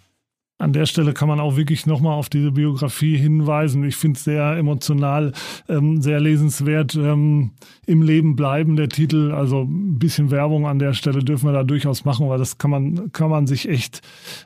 An 0.66 0.74
der 0.74 0.88
Stelle 0.88 1.14
kann 1.14 1.28
man 1.28 1.40
auch 1.40 1.58
wirklich 1.58 1.86
nochmal 1.86 2.14
auf 2.14 2.28
diese 2.28 2.52
Biografie 2.52 3.18
hinweisen. 3.18 3.84
Ich 3.84 3.98
finde 3.98 4.18
es 4.18 4.24
sehr 4.24 4.58
emotional, 4.58 5.32
ähm, 5.70 6.02
sehr 6.02 6.20
lesenswert. 6.20 6.96
Ähm, 6.96 7.52
Im 7.86 8.02
Leben 8.02 8.36
bleiben 8.36 8.76
der 8.76 8.90
Titel. 8.90 9.32
Also 9.32 9.62
ein 9.62 10.00
bisschen 10.00 10.32
Werbung 10.32 10.66
an 10.66 10.80
der 10.80 10.94
Stelle 10.94 11.20
dürfen 11.20 11.46
wir 11.46 11.54
da 11.54 11.64
durchaus 11.64 12.04
machen, 12.04 12.28
weil 12.30 12.40
das 12.40 12.58
kann 12.58 12.72
man, 12.72 13.12
kann 13.12 13.30
man 13.30 13.46
sich 13.46 13.70
echt 13.70 14.02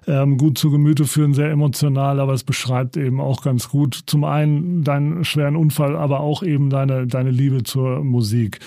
ähm, 0.07 0.37
gut 0.37 0.57
zu 0.57 0.71
Gemüte 0.71 1.05
führen, 1.05 1.33
sehr 1.33 1.51
emotional, 1.51 2.19
aber 2.19 2.33
es 2.33 2.43
beschreibt 2.43 2.97
eben 2.97 3.21
auch 3.21 3.41
ganz 3.41 3.69
gut 3.69 3.97
zum 4.05 4.25
einen 4.25 4.83
deinen 4.83 5.23
schweren 5.23 5.55
Unfall, 5.55 5.95
aber 5.95 6.19
auch 6.19 6.43
eben 6.43 6.69
deine, 6.69 7.07
deine 7.07 7.31
Liebe 7.31 7.63
zur 7.63 8.03
Musik. 8.03 8.59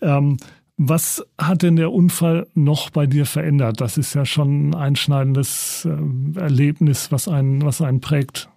Ähm, 0.00 0.38
was 0.76 1.24
hat 1.38 1.62
denn 1.62 1.76
der 1.76 1.92
Unfall 1.92 2.46
noch 2.54 2.90
bei 2.90 3.06
dir 3.06 3.26
verändert? 3.26 3.80
Das 3.80 3.96
ist 3.96 4.14
ja 4.14 4.24
schon 4.24 4.70
ein 4.70 4.74
einschneidendes 4.74 5.86
äh, 5.86 6.38
Erlebnis, 6.38 7.12
was 7.12 7.28
einen, 7.28 7.62
was 7.62 7.80
einen 7.80 8.00
prägt. 8.00 8.48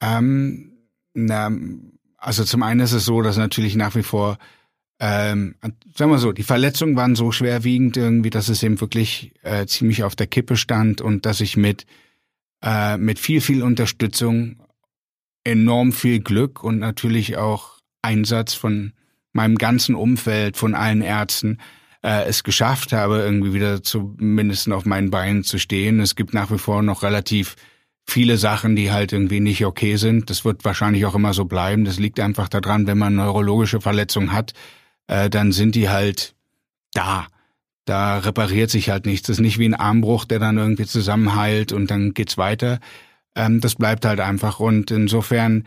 Ähm, 0.00 0.72
na, 1.14 1.50
also 2.18 2.44
zum 2.44 2.62
einen 2.62 2.80
ist 2.80 2.92
es 2.92 3.04
so, 3.04 3.22
dass 3.22 3.36
natürlich 3.36 3.74
nach 3.74 3.94
wie 3.96 4.02
vor, 4.02 4.38
ähm, 5.00 5.56
sagen 5.94 6.10
wir 6.10 6.18
so, 6.18 6.32
die 6.32 6.42
Verletzungen 6.42 6.96
waren 6.96 7.16
so 7.16 7.32
schwerwiegend 7.32 7.96
irgendwie, 7.96 8.30
dass 8.30 8.48
es 8.48 8.62
eben 8.62 8.80
wirklich 8.80 9.32
äh, 9.42 9.66
ziemlich 9.66 10.04
auf 10.04 10.14
der 10.14 10.26
Kippe 10.26 10.56
stand 10.56 11.00
und 11.00 11.26
dass 11.26 11.40
ich 11.40 11.56
mit 11.56 11.86
äh, 12.62 12.96
mit 12.96 13.18
viel 13.18 13.40
viel 13.40 13.62
Unterstützung, 13.62 14.56
enorm 15.44 15.92
viel 15.92 16.20
Glück 16.20 16.62
und 16.64 16.78
natürlich 16.78 17.36
auch 17.36 17.78
Einsatz 18.02 18.54
von 18.54 18.92
meinem 19.36 19.56
ganzen 19.56 19.94
Umfeld, 19.94 20.56
von 20.56 20.74
allen 20.74 21.02
Ärzten, 21.02 21.58
äh, 22.02 22.24
es 22.24 22.42
geschafft 22.42 22.92
habe, 22.92 23.18
irgendwie 23.18 23.52
wieder 23.52 23.82
zumindest 23.82 24.70
auf 24.72 24.84
meinen 24.84 25.10
Beinen 25.10 25.44
zu 25.44 25.58
stehen. 25.58 26.00
Es 26.00 26.16
gibt 26.16 26.34
nach 26.34 26.50
wie 26.50 26.58
vor 26.58 26.82
noch 26.82 27.02
relativ 27.02 27.56
viele 28.04 28.36
Sachen, 28.36 28.76
die 28.76 28.92
halt 28.92 29.12
irgendwie 29.12 29.40
nicht 29.40 29.64
okay 29.64 29.96
sind. 29.96 30.30
Das 30.30 30.44
wird 30.44 30.64
wahrscheinlich 30.64 31.06
auch 31.06 31.14
immer 31.14 31.34
so 31.34 31.44
bleiben. 31.44 31.84
Das 31.84 31.98
liegt 31.98 32.20
einfach 32.20 32.48
daran, 32.48 32.86
wenn 32.86 32.98
man 32.98 33.16
neurologische 33.16 33.80
Verletzungen 33.80 34.32
hat, 34.32 34.52
äh, 35.08 35.28
dann 35.28 35.52
sind 35.52 35.74
die 35.74 35.88
halt 35.88 36.34
da. 36.92 37.26
Da 37.84 38.18
repariert 38.18 38.70
sich 38.70 38.90
halt 38.90 39.06
nichts. 39.06 39.26
Das 39.26 39.36
ist 39.36 39.42
nicht 39.42 39.58
wie 39.58 39.68
ein 39.68 39.74
Armbruch, 39.74 40.24
der 40.24 40.38
dann 40.38 40.58
irgendwie 40.58 40.86
zusammenheilt 40.86 41.72
und 41.72 41.90
dann 41.90 42.14
geht's 42.14 42.38
weiter. 42.38 42.80
Ähm, 43.34 43.60
das 43.60 43.74
bleibt 43.74 44.04
halt 44.04 44.20
einfach. 44.20 44.60
Und 44.60 44.90
insofern 44.90 45.64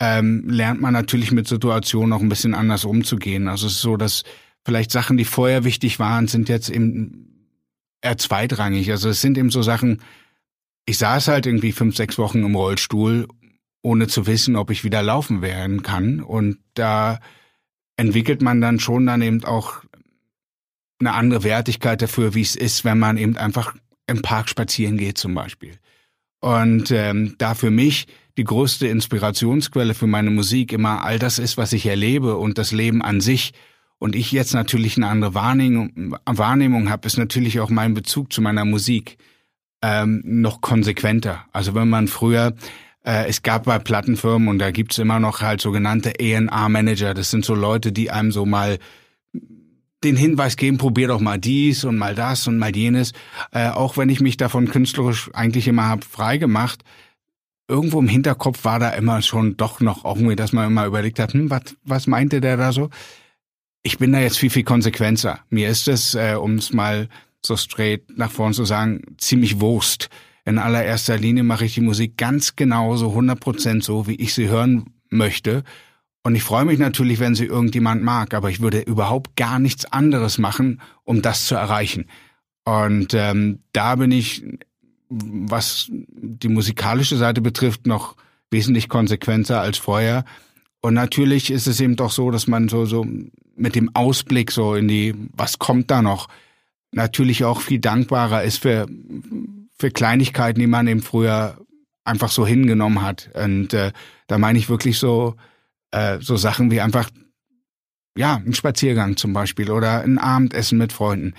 ähm, 0.00 0.48
lernt 0.48 0.80
man 0.80 0.94
natürlich 0.94 1.30
mit 1.30 1.46
Situationen 1.46 2.12
auch 2.12 2.20
ein 2.20 2.28
bisschen 2.30 2.54
anders 2.54 2.84
umzugehen. 2.84 3.48
Also 3.48 3.66
es 3.66 3.74
ist 3.74 3.82
so, 3.82 3.96
dass 3.96 4.24
vielleicht 4.64 4.90
Sachen, 4.90 5.18
die 5.18 5.26
vorher 5.26 5.64
wichtig 5.64 5.98
waren, 5.98 6.26
sind 6.26 6.48
jetzt 6.48 6.70
eben 6.70 7.48
eher 8.00 8.16
zweitrangig. 8.16 8.90
Also 8.90 9.10
es 9.10 9.20
sind 9.20 9.36
eben 9.36 9.50
so 9.50 9.62
Sachen, 9.62 10.00
ich 10.86 10.98
saß 10.98 11.28
halt 11.28 11.46
irgendwie 11.46 11.72
fünf, 11.72 11.96
sechs 11.96 12.16
Wochen 12.16 12.42
im 12.42 12.54
Rollstuhl, 12.54 13.28
ohne 13.82 14.08
zu 14.08 14.26
wissen, 14.26 14.56
ob 14.56 14.70
ich 14.70 14.84
wieder 14.84 15.02
laufen 15.02 15.42
werden 15.42 15.82
kann. 15.82 16.20
Und 16.20 16.58
da 16.74 17.20
entwickelt 17.96 18.40
man 18.40 18.62
dann 18.62 18.80
schon 18.80 19.06
dann 19.06 19.20
eben 19.20 19.44
auch 19.44 19.82
eine 20.98 21.12
andere 21.12 21.44
Wertigkeit 21.44 22.00
dafür, 22.00 22.34
wie 22.34 22.42
es 22.42 22.56
ist, 22.56 22.84
wenn 22.84 22.98
man 22.98 23.18
eben 23.18 23.36
einfach 23.36 23.74
im 24.06 24.22
Park 24.22 24.48
spazieren 24.48 24.96
geht 24.96 25.18
zum 25.18 25.34
Beispiel 25.34 25.78
Und 26.40 26.90
ähm, 26.90 27.36
da 27.38 27.54
für 27.54 27.70
mich 27.70 28.06
die 28.36 28.44
größte 28.44 28.86
Inspirationsquelle 28.86 29.94
für 29.94 30.06
meine 30.06 30.30
Musik 30.30 30.72
immer 30.72 31.04
all 31.04 31.18
das 31.18 31.38
ist, 31.38 31.56
was 31.56 31.72
ich 31.72 31.86
erlebe 31.86 32.36
und 32.36 32.58
das 32.58 32.72
Leben 32.72 33.02
an 33.02 33.20
sich. 33.20 33.52
Und 33.98 34.16
ich 34.16 34.32
jetzt 34.32 34.54
natürlich 34.54 34.96
eine 34.96 35.08
andere 35.08 35.34
Wahrnehmung, 35.34 36.16
Wahrnehmung 36.24 36.88
habe, 36.88 37.06
ist 37.06 37.18
natürlich 37.18 37.60
auch 37.60 37.68
mein 37.68 37.92
Bezug 37.92 38.32
zu 38.32 38.40
meiner 38.40 38.64
Musik 38.64 39.18
ähm, 39.82 40.22
noch 40.24 40.60
konsequenter. 40.60 41.44
Also 41.52 41.74
wenn 41.74 41.88
man 41.88 42.08
früher 42.08 42.54
äh, 43.04 43.28
es 43.28 43.42
gab 43.42 43.64
bei 43.64 43.78
Plattenfirmen 43.78 44.48
und 44.48 44.58
da 44.58 44.70
gibt's 44.70 44.98
immer 44.98 45.20
noch 45.20 45.40
halt 45.40 45.60
sogenannte 45.60 46.12
A&R-Manager. 46.20 47.14
Das 47.14 47.30
sind 47.30 47.44
so 47.44 47.54
Leute, 47.54 47.92
die 47.92 48.10
einem 48.10 48.32
so 48.32 48.44
mal 48.44 48.78
den 50.04 50.16
Hinweis 50.16 50.56
geben, 50.56 50.78
probier 50.78 51.08
doch 51.08 51.20
mal 51.20 51.38
dies 51.38 51.84
und 51.84 51.98
mal 51.98 52.14
das 52.14 52.46
und 52.46 52.58
mal 52.58 52.74
jenes. 52.74 53.12
Äh, 53.52 53.68
auch 53.68 53.96
wenn 53.96 54.08
ich 54.08 54.20
mich 54.20 54.36
davon 54.36 54.68
künstlerisch 54.68 55.30
eigentlich 55.34 55.68
immer 55.68 55.88
hab 55.88 56.04
frei 56.04 56.38
gemacht, 56.38 56.82
irgendwo 57.70 58.00
im 58.00 58.08
Hinterkopf 58.08 58.64
war 58.64 58.78
da 58.78 58.90
immer 58.90 59.22
schon 59.22 59.56
doch 59.56 59.80
noch 59.80 60.04
irgendwie, 60.04 60.36
dass 60.36 60.52
man 60.52 60.66
immer 60.66 60.86
überlegt 60.86 61.18
hat, 61.18 61.32
hm, 61.32 61.48
was, 61.48 61.76
was 61.84 62.06
meinte 62.06 62.40
der 62.40 62.56
da 62.56 62.72
so? 62.72 62.90
Ich 63.82 63.96
bin 63.96 64.12
da 64.12 64.20
jetzt 64.20 64.38
viel, 64.38 64.50
viel 64.50 64.64
konsequenter. 64.64 65.40
Mir 65.48 65.68
ist 65.68 65.88
es, 65.88 66.14
äh, 66.14 66.34
um 66.34 66.56
es 66.56 66.72
mal 66.72 67.08
so 67.44 67.56
straight 67.56 68.02
nach 68.16 68.30
vorn 68.30 68.52
zu 68.52 68.64
sagen, 68.64 69.16
ziemlich 69.16 69.60
Wurst. 69.60 70.10
In 70.44 70.58
allererster 70.58 71.16
Linie 71.16 71.44
mache 71.44 71.64
ich 71.64 71.74
die 71.74 71.80
Musik 71.80 72.16
ganz 72.18 72.56
genauso, 72.56 73.16
100% 73.16 73.82
so, 73.82 74.06
wie 74.06 74.16
ich 74.16 74.34
sie 74.34 74.48
hören 74.48 74.90
möchte. 75.08 75.62
Und 76.22 76.34
ich 76.34 76.42
freue 76.42 76.66
mich 76.66 76.78
natürlich, 76.78 77.18
wenn 77.20 77.34
sie 77.34 77.46
irgendjemand 77.46 78.02
mag, 78.02 78.34
aber 78.34 78.50
ich 78.50 78.60
würde 78.60 78.80
überhaupt 78.80 79.36
gar 79.36 79.58
nichts 79.58 79.86
anderes 79.86 80.36
machen, 80.36 80.82
um 81.04 81.22
das 81.22 81.46
zu 81.46 81.54
erreichen. 81.54 82.06
Und 82.64 83.14
ähm, 83.14 83.60
da 83.72 83.96
bin 83.96 84.12
ich, 84.12 84.44
was 85.10 85.88
die 85.90 86.48
musikalische 86.48 87.16
Seite 87.16 87.40
betrifft, 87.40 87.86
noch 87.86 88.16
wesentlich 88.50 88.88
konsequenter 88.88 89.60
als 89.60 89.76
vorher. 89.78 90.24
Und 90.80 90.94
natürlich 90.94 91.50
ist 91.50 91.66
es 91.66 91.80
eben 91.80 91.96
doch 91.96 92.10
so, 92.10 92.30
dass 92.30 92.46
man 92.46 92.68
so, 92.68 92.86
so 92.86 93.06
mit 93.56 93.74
dem 93.74 93.94
Ausblick 93.94 94.50
so 94.50 94.74
in 94.74 94.88
die, 94.88 95.14
was 95.32 95.58
kommt 95.58 95.90
da 95.90 96.00
noch, 96.00 96.28
natürlich 96.92 97.44
auch 97.44 97.60
viel 97.60 97.80
dankbarer 97.80 98.42
ist 98.44 98.58
für, 98.58 98.86
für 99.78 99.90
Kleinigkeiten, 99.90 100.60
die 100.60 100.66
man 100.66 100.86
eben 100.86 101.02
früher 101.02 101.58
einfach 102.04 102.30
so 102.30 102.46
hingenommen 102.46 103.02
hat. 103.02 103.30
Und 103.34 103.74
äh, 103.74 103.92
da 104.26 104.38
meine 104.38 104.58
ich 104.58 104.68
wirklich 104.68 104.98
so, 104.98 105.34
äh, 105.90 106.18
so 106.20 106.36
Sachen 106.36 106.70
wie 106.70 106.80
einfach, 106.80 107.10
ja, 108.16 108.36
ein 108.36 108.54
Spaziergang 108.54 109.16
zum 109.16 109.32
Beispiel 109.32 109.70
oder 109.70 110.02
ein 110.02 110.18
Abendessen 110.18 110.78
mit 110.78 110.92
Freunden. 110.92 111.34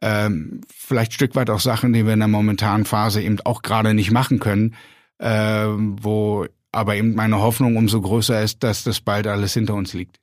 Ähm, 0.00 0.60
vielleicht 0.68 1.12
ein 1.12 1.14
Stück 1.14 1.34
weit 1.34 1.50
auch 1.50 1.60
Sachen, 1.60 1.92
die 1.92 2.04
wir 2.04 2.12
in 2.12 2.18
der 2.18 2.28
momentanen 2.28 2.84
Phase 2.84 3.22
eben 3.22 3.40
auch 3.44 3.62
gerade 3.62 3.94
nicht 3.94 4.10
machen 4.10 4.38
können, 4.38 4.74
äh, 5.18 5.66
wo 5.66 6.46
aber 6.72 6.96
eben 6.96 7.14
meine 7.14 7.40
Hoffnung 7.40 7.76
umso 7.76 8.00
größer 8.00 8.42
ist, 8.42 8.62
dass 8.62 8.84
das 8.84 9.00
bald 9.00 9.26
alles 9.26 9.54
hinter 9.54 9.74
uns 9.74 9.94
liegt. 9.94 10.20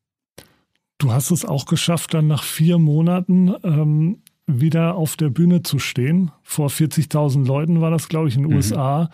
Du 1.00 1.12
hast 1.12 1.32
es 1.32 1.44
auch 1.44 1.66
geschafft, 1.66 2.14
dann 2.14 2.28
nach 2.28 2.44
vier 2.44 2.78
Monaten 2.78 3.54
ähm, 3.64 4.22
wieder 4.46 4.96
auf 4.96 5.18
der 5.18 5.30
Bühne 5.30 5.64
zu 5.64 5.80
stehen. 5.80 6.32
Vor 6.44 6.70
40.000 6.70 7.46
Leuten 7.46 7.82
war 7.82 7.92
das, 7.92 8.08
glaube 8.08 8.28
ich, 8.28 8.36
in 8.36 8.44
den 8.44 8.52
mhm. 8.52 8.58
USA. 8.58 9.10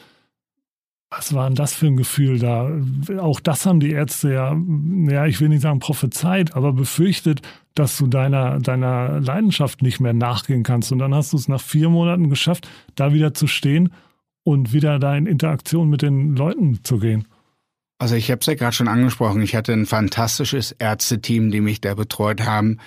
Was 1.12 1.34
war 1.34 1.48
denn 1.48 1.56
das 1.56 1.74
für 1.74 1.88
ein 1.88 1.98
Gefühl 1.98 2.38
da? 2.38 2.70
Auch 3.20 3.40
das 3.40 3.66
haben 3.66 3.80
die 3.80 3.92
Ärzte 3.92 4.32
ja, 4.32 4.56
ja, 5.08 5.26
ich 5.26 5.42
will 5.42 5.50
nicht 5.50 5.62
sagen 5.62 5.80
prophezeit, 5.80 6.56
aber 6.56 6.72
befürchtet, 6.72 7.42
dass 7.74 7.98
du 7.98 8.06
deiner, 8.06 8.60
deiner 8.60 9.20
Leidenschaft 9.20 9.82
nicht 9.82 10.00
mehr 10.00 10.14
nachgehen 10.14 10.62
kannst. 10.62 10.92
Und 10.92 11.00
dann 11.00 11.16
hast 11.16 11.34
du 11.34 11.38
es 11.38 11.48
nach 11.48 11.62
vier 11.62 11.90
Monaten 11.90 12.30
geschafft, 12.30 12.70
da 12.94 13.12
wieder 13.12 13.34
zu 13.34 13.48
stehen 13.48 13.92
und 14.44 14.72
wieder 14.72 15.00
da 15.00 15.16
in 15.16 15.26
Interaktion 15.26 15.90
mit 15.90 16.04
den 16.04 16.36
Leuten 16.36 16.84
zu 16.84 17.00
gehen. 17.00 17.28
Also 17.98 18.16
ich 18.16 18.30
habe 18.30 18.40
es 18.40 18.46
ja 18.46 18.54
gerade 18.54 18.76
schon 18.76 18.88
angesprochen, 18.88 19.42
ich 19.42 19.56
hatte 19.56 19.74
ein 19.74 19.88
fantastisches 19.88 20.72
Ärzteteam, 20.74 21.50
die 21.50 21.60
mich 21.60 21.82
da 21.82 21.96
betreut 21.96 22.46
haben. 22.46 22.78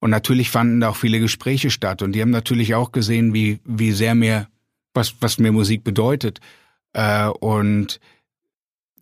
Und 0.00 0.10
natürlich 0.10 0.50
fanden 0.50 0.80
da 0.80 0.90
auch 0.90 0.96
viele 0.96 1.20
Gespräche 1.20 1.70
statt. 1.70 2.02
Und 2.02 2.12
die 2.12 2.22
haben 2.22 2.30
natürlich 2.30 2.74
auch 2.74 2.92
gesehen, 2.92 3.34
wie, 3.34 3.60
wie 3.64 3.92
sehr 3.92 4.14
mir, 4.14 4.48
was, 4.94 5.14
was 5.20 5.38
mir 5.38 5.52
Musik 5.52 5.84
bedeutet. 5.84 6.40
Äh, 6.92 7.26
und 7.28 8.00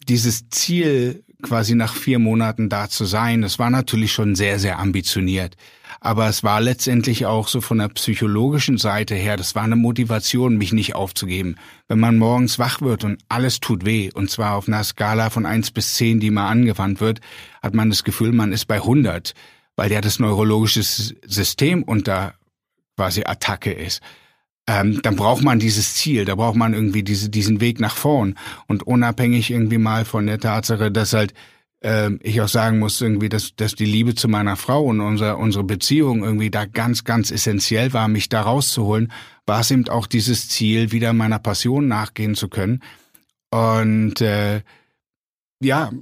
dieses 0.09 0.49
Ziel, 0.51 1.25
quasi 1.43 1.75
nach 1.75 1.95
vier 1.95 2.19
Monaten 2.19 2.69
da 2.69 2.89
zu 2.89 3.05
sein, 3.05 3.43
das 3.43 3.59
war 3.59 3.71
natürlich 3.71 4.13
schon 4.13 4.35
sehr, 4.35 4.59
sehr 4.59 4.79
ambitioniert. 4.79 5.57
Aber 6.01 6.29
es 6.29 6.45
war 6.45 6.61
letztendlich 6.61 7.27
auch 7.27 7.49
so 7.49 7.61
von 7.61 7.79
der 7.79 7.89
psychologischen 7.89 8.79
Seite 8.79 9.15
her, 9.15 9.37
das 9.37 9.55
war 9.55 9.63
eine 9.63 9.77
Motivation, 9.77 10.57
mich 10.57 10.73
nicht 10.73 10.95
aufzugeben. 10.95 11.57
Wenn 11.89 12.01
man 12.01 12.17
morgens 12.17 12.59
wach 12.59 12.81
wird 12.81 13.05
und 13.05 13.23
alles 13.29 13.61
tut 13.61 13.85
weh, 13.85 14.11
und 14.13 14.31
zwar 14.31 14.55
auf 14.55 14.69
einer 14.69 14.85
Skala 14.85 15.31
von 15.31 15.47
eins 15.47 15.71
bis 15.71 15.95
zehn, 15.95 16.21
die 16.21 16.31
mal 16.31 16.49
angewandt 16.49 17.01
wird, 17.01 17.21
hat 17.63 17.75
man 17.75 17.91
das 17.91 18.05
Gefühl, 18.05 18.33
man 18.33 18.53
ist 18.53 18.67
bei 18.67 18.77
100, 18.77 19.35
weil 19.75 19.91
ja 19.91 20.01
das 20.01 20.19
neurologische 20.19 20.83
System 20.83 21.83
unter 21.83 22.35
quasi 22.97 23.25
Attacke 23.25 23.73
ist 23.73 24.01
ähm, 24.67 25.01
dann 25.03 25.17
braucht 25.17 25.43
man 25.43 25.59
dieses 25.59 25.95
Ziel, 25.95 26.25
da 26.25 26.35
braucht 26.35 26.57
man 26.57 26.75
irgendwie 26.75 27.03
diese, 27.03 27.31
diesen 27.31 27.61
Weg 27.61 27.81
nach 27.81 27.97
vorn. 27.97 28.35
Und 28.67 28.83
unabhängig 28.83 29.51
irgendwie 29.51 29.79
mal 29.79 30.05
von 30.05 30.27
der 30.27 30.39
Tatsache, 30.39 30.91
dass 30.91 31.13
halt 31.13 31.35
äh, 31.83 32.11
ich 32.23 32.41
auch 32.41 32.49
sagen 32.49 32.79
muss, 32.79 33.01
irgendwie, 33.01 33.29
dass, 33.29 33.55
dass 33.55 33.75
die 33.75 33.85
Liebe 33.85 34.15
zu 34.15 34.29
meiner 34.29 34.57
Frau 34.57 34.85
und 34.85 35.01
unser, 35.01 35.39
unsere 35.39 35.65
Beziehung 35.65 36.25
irgendwie 36.25 36.51
da 36.51 36.65
ganz, 36.65 37.05
ganz 37.05 37.31
essentiell 37.31 37.93
war, 37.93 38.09
mich 38.09 38.29
da 38.29 38.43
rauszuholen, 38.43 39.13
war 39.47 39.61
es 39.61 39.71
eben 39.71 39.89
auch 39.89 40.07
dieses 40.07 40.49
Ziel, 40.49 40.91
wieder 40.93 41.13
meiner 41.13 41.39
Passion 41.39 41.87
nachgehen 41.87 42.35
zu 42.35 42.49
können. 42.49 42.83
Und 43.51 44.21
äh, 44.21 44.63
ja, 45.61 45.93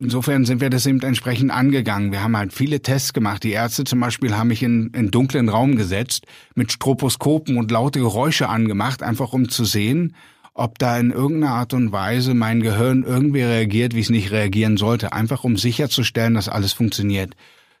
Insofern 0.00 0.44
sind 0.44 0.60
wir 0.60 0.70
das 0.70 0.86
eben 0.86 1.00
entsprechend 1.00 1.50
angegangen. 1.50 2.12
Wir 2.12 2.22
haben 2.22 2.36
halt 2.36 2.52
viele 2.52 2.80
Tests 2.82 3.12
gemacht. 3.12 3.42
Die 3.42 3.50
Ärzte 3.50 3.82
zum 3.82 3.98
Beispiel 3.98 4.36
haben 4.36 4.48
mich 4.48 4.62
in 4.62 4.92
einen 4.94 5.10
dunklen 5.10 5.48
Raum 5.48 5.74
gesetzt, 5.74 6.26
mit 6.54 6.70
Stroposkopen 6.70 7.56
und 7.56 7.72
laute 7.72 7.98
Geräusche 7.98 8.48
angemacht, 8.48 9.02
einfach 9.02 9.32
um 9.32 9.48
zu 9.48 9.64
sehen, 9.64 10.14
ob 10.54 10.78
da 10.78 10.98
in 10.98 11.10
irgendeiner 11.10 11.54
Art 11.54 11.74
und 11.74 11.90
Weise 11.90 12.34
mein 12.34 12.62
Gehirn 12.62 13.02
irgendwie 13.02 13.42
reagiert, 13.42 13.94
wie 13.94 14.00
es 14.00 14.10
nicht 14.10 14.30
reagieren 14.30 14.76
sollte. 14.76 15.12
Einfach 15.12 15.42
um 15.42 15.56
sicherzustellen, 15.56 16.34
dass 16.34 16.48
alles 16.48 16.72
funktioniert. 16.72 17.34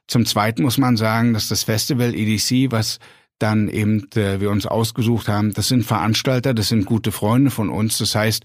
Zum 0.08 0.26
Zweiten 0.26 0.62
muss 0.62 0.78
man 0.78 0.96
sagen, 0.96 1.34
dass 1.34 1.46
das 1.46 1.64
Festival 1.64 2.14
EDC, 2.16 2.72
was 2.72 2.98
dann 3.38 3.68
eben 3.68 4.10
äh, 4.16 4.40
wir 4.40 4.50
uns 4.50 4.66
ausgesucht 4.66 5.28
haben, 5.28 5.54
das 5.54 5.68
sind 5.68 5.84
Veranstalter, 5.84 6.52
das 6.54 6.68
sind 6.68 6.84
gute 6.84 7.12
Freunde 7.12 7.52
von 7.52 7.68
uns. 7.68 7.98
Das 7.98 8.16
heißt, 8.16 8.44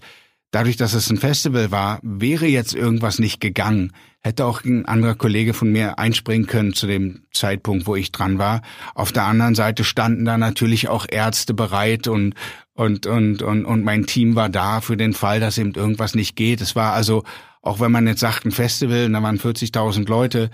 dadurch, 0.54 0.76
dass 0.76 0.94
es 0.94 1.10
ein 1.10 1.16
Festival 1.16 1.70
war, 1.70 1.98
wäre 2.02 2.46
jetzt 2.46 2.74
irgendwas 2.74 3.18
nicht 3.18 3.40
gegangen, 3.40 3.92
hätte 4.20 4.44
auch 4.46 4.64
ein 4.64 4.86
anderer 4.86 5.14
Kollege 5.14 5.52
von 5.52 5.70
mir 5.70 5.98
einspringen 5.98 6.46
können 6.46 6.74
zu 6.74 6.86
dem 6.86 7.22
Zeitpunkt, 7.32 7.86
wo 7.86 7.96
ich 7.96 8.12
dran 8.12 8.38
war. 8.38 8.62
Auf 8.94 9.10
der 9.10 9.24
anderen 9.24 9.54
Seite 9.54 9.82
standen 9.82 10.24
da 10.24 10.38
natürlich 10.38 10.88
auch 10.88 11.06
Ärzte 11.10 11.54
bereit 11.54 12.06
und 12.06 12.34
und 12.72 13.06
und 13.06 13.42
und 13.42 13.64
und 13.64 13.84
mein 13.84 14.06
Team 14.06 14.36
war 14.36 14.48
da 14.48 14.80
für 14.80 14.96
den 14.96 15.12
Fall, 15.12 15.40
dass 15.40 15.58
eben 15.58 15.74
irgendwas 15.74 16.14
nicht 16.14 16.36
geht. 16.36 16.60
Es 16.60 16.76
war 16.76 16.92
also 16.92 17.24
auch 17.60 17.80
wenn 17.80 17.92
man 17.92 18.06
jetzt 18.06 18.20
sagt 18.20 18.44
ein 18.44 18.52
Festival, 18.52 19.10
da 19.10 19.22
waren 19.22 19.38
40.000 19.38 20.08
Leute, 20.08 20.50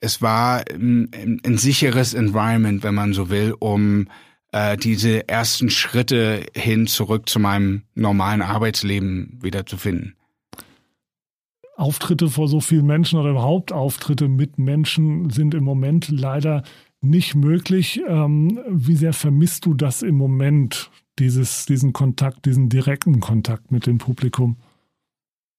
es 0.00 0.22
war 0.22 0.64
ein, 0.70 1.40
ein 1.44 1.58
sicheres 1.58 2.14
Environment, 2.14 2.82
wenn 2.82 2.94
man 2.94 3.12
so 3.12 3.30
will, 3.30 3.54
um 3.58 4.08
äh, 4.52 4.76
diese 4.76 5.28
ersten 5.28 5.70
Schritte 5.70 6.46
hin 6.54 6.86
zurück 6.86 7.28
zu 7.28 7.40
meinem 7.40 7.82
normalen 7.94 8.42
Arbeitsleben 8.42 9.38
wieder 9.42 9.66
zu 9.66 9.76
finden. 9.76 10.14
Auftritte 11.76 12.28
vor 12.28 12.48
so 12.48 12.60
vielen 12.60 12.86
Menschen 12.86 13.18
oder 13.18 13.30
überhaupt 13.30 13.72
Auftritte 13.72 14.28
mit 14.28 14.58
Menschen 14.58 15.30
sind 15.30 15.54
im 15.54 15.64
Moment 15.64 16.08
leider 16.08 16.62
nicht 17.00 17.34
möglich. 17.34 18.00
Ähm, 18.06 18.60
wie 18.68 18.94
sehr 18.94 19.12
vermisst 19.12 19.66
du 19.66 19.74
das 19.74 20.02
im 20.02 20.14
Moment, 20.14 20.90
dieses, 21.18 21.66
diesen 21.66 21.92
Kontakt, 21.92 22.46
diesen 22.46 22.68
direkten 22.68 23.20
Kontakt 23.20 23.72
mit 23.72 23.86
dem 23.86 23.98
Publikum? 23.98 24.58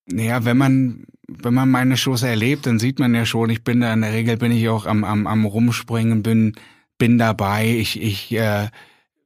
Naja, 0.05 0.45
wenn 0.45 0.57
man, 0.57 1.05
wenn 1.27 1.53
man 1.53 1.69
meine 1.69 1.97
Shows 1.97 2.23
erlebt, 2.23 2.65
dann 2.65 2.79
sieht 2.79 2.99
man 2.99 3.15
ja 3.15 3.25
schon, 3.25 3.49
ich 3.49 3.63
bin 3.63 3.81
da 3.81 3.93
in 3.93 4.01
der 4.01 4.13
Regel 4.13 4.37
bin 4.37 4.51
ich 4.51 4.67
auch 4.69 4.85
am, 4.85 5.03
am, 5.03 5.27
am 5.27 5.45
Rumspringen, 5.45 6.23
bin 6.23 6.53
bin 6.97 7.17
dabei. 7.17 7.67
Ich, 7.67 8.01
ich 8.01 8.31
äh, 8.33 8.69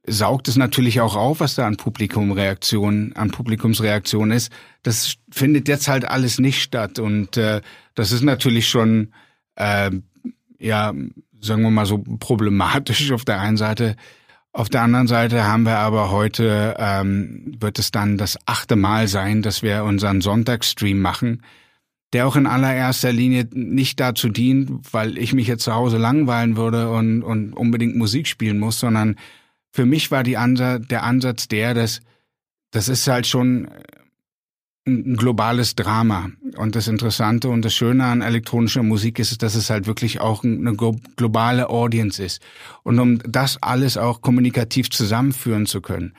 saugt 0.06 0.48
es 0.48 0.56
natürlich 0.56 1.00
auch 1.00 1.16
auf, 1.16 1.40
was 1.40 1.54
da 1.54 1.66
an 1.66 1.76
Publikumreaktion, 1.76 3.12
an 3.14 3.30
Publikumsreaktion 3.30 4.30
ist. 4.30 4.50
Das 4.82 5.14
findet 5.30 5.68
jetzt 5.68 5.88
halt 5.88 6.06
alles 6.06 6.38
nicht 6.38 6.62
statt 6.62 6.98
und 6.98 7.36
äh, 7.36 7.60
das 7.94 8.12
ist 8.12 8.22
natürlich 8.22 8.68
schon, 8.68 9.12
äh, 9.56 9.90
ja, 10.58 10.92
sagen 11.40 11.62
wir 11.62 11.70
mal 11.70 11.86
so 11.86 11.98
problematisch 12.18 13.12
auf 13.12 13.24
der 13.24 13.40
einen 13.40 13.56
Seite. 13.56 13.96
Auf 14.52 14.68
der 14.68 14.82
anderen 14.82 15.06
Seite 15.06 15.44
haben 15.44 15.64
wir 15.64 15.78
aber 15.78 16.10
heute, 16.10 16.74
ähm, 16.78 17.54
wird 17.60 17.78
es 17.78 17.90
dann 17.90 18.16
das 18.18 18.38
achte 18.46 18.76
Mal 18.76 19.06
sein, 19.06 19.42
dass 19.42 19.62
wir 19.62 19.84
unseren 19.84 20.20
Sonntagsstream 20.20 21.00
machen 21.00 21.42
der 22.12 22.26
auch 22.26 22.36
in 22.36 22.46
allererster 22.46 23.12
Linie 23.12 23.48
nicht 23.52 24.00
dazu 24.00 24.28
dient, 24.28 24.92
weil 24.92 25.18
ich 25.18 25.32
mich 25.34 25.46
jetzt 25.46 25.64
zu 25.64 25.74
Hause 25.74 25.98
langweilen 25.98 26.56
würde 26.56 26.90
und, 26.90 27.22
und 27.22 27.52
unbedingt 27.52 27.96
Musik 27.96 28.26
spielen 28.26 28.58
muss, 28.58 28.80
sondern 28.80 29.16
für 29.70 29.84
mich 29.84 30.10
war 30.10 30.22
Ansatz, 30.36 30.86
der 30.88 31.04
Ansatz 31.04 31.48
der, 31.48 31.74
dass 31.74 32.00
das 32.70 32.88
ist 32.88 33.06
halt 33.08 33.26
schon 33.26 33.68
ein 34.86 35.16
globales 35.16 35.74
Drama. 35.76 36.30
Und 36.56 36.74
das 36.74 36.88
Interessante 36.88 37.48
und 37.48 37.64
das 37.64 37.74
Schöne 37.74 38.04
an 38.04 38.22
elektronischer 38.22 38.82
Musik 38.82 39.18
ist, 39.18 39.42
dass 39.42 39.54
es 39.54 39.70
halt 39.70 39.86
wirklich 39.86 40.20
auch 40.20 40.44
eine 40.44 40.74
globale 40.74 41.68
Audience 41.68 42.22
ist. 42.22 42.42
Und 42.82 42.98
um 42.98 43.18
das 43.18 43.62
alles 43.62 43.96
auch 43.96 44.22
kommunikativ 44.22 44.90
zusammenführen 44.90 45.66
zu 45.66 45.80
können, 45.80 46.14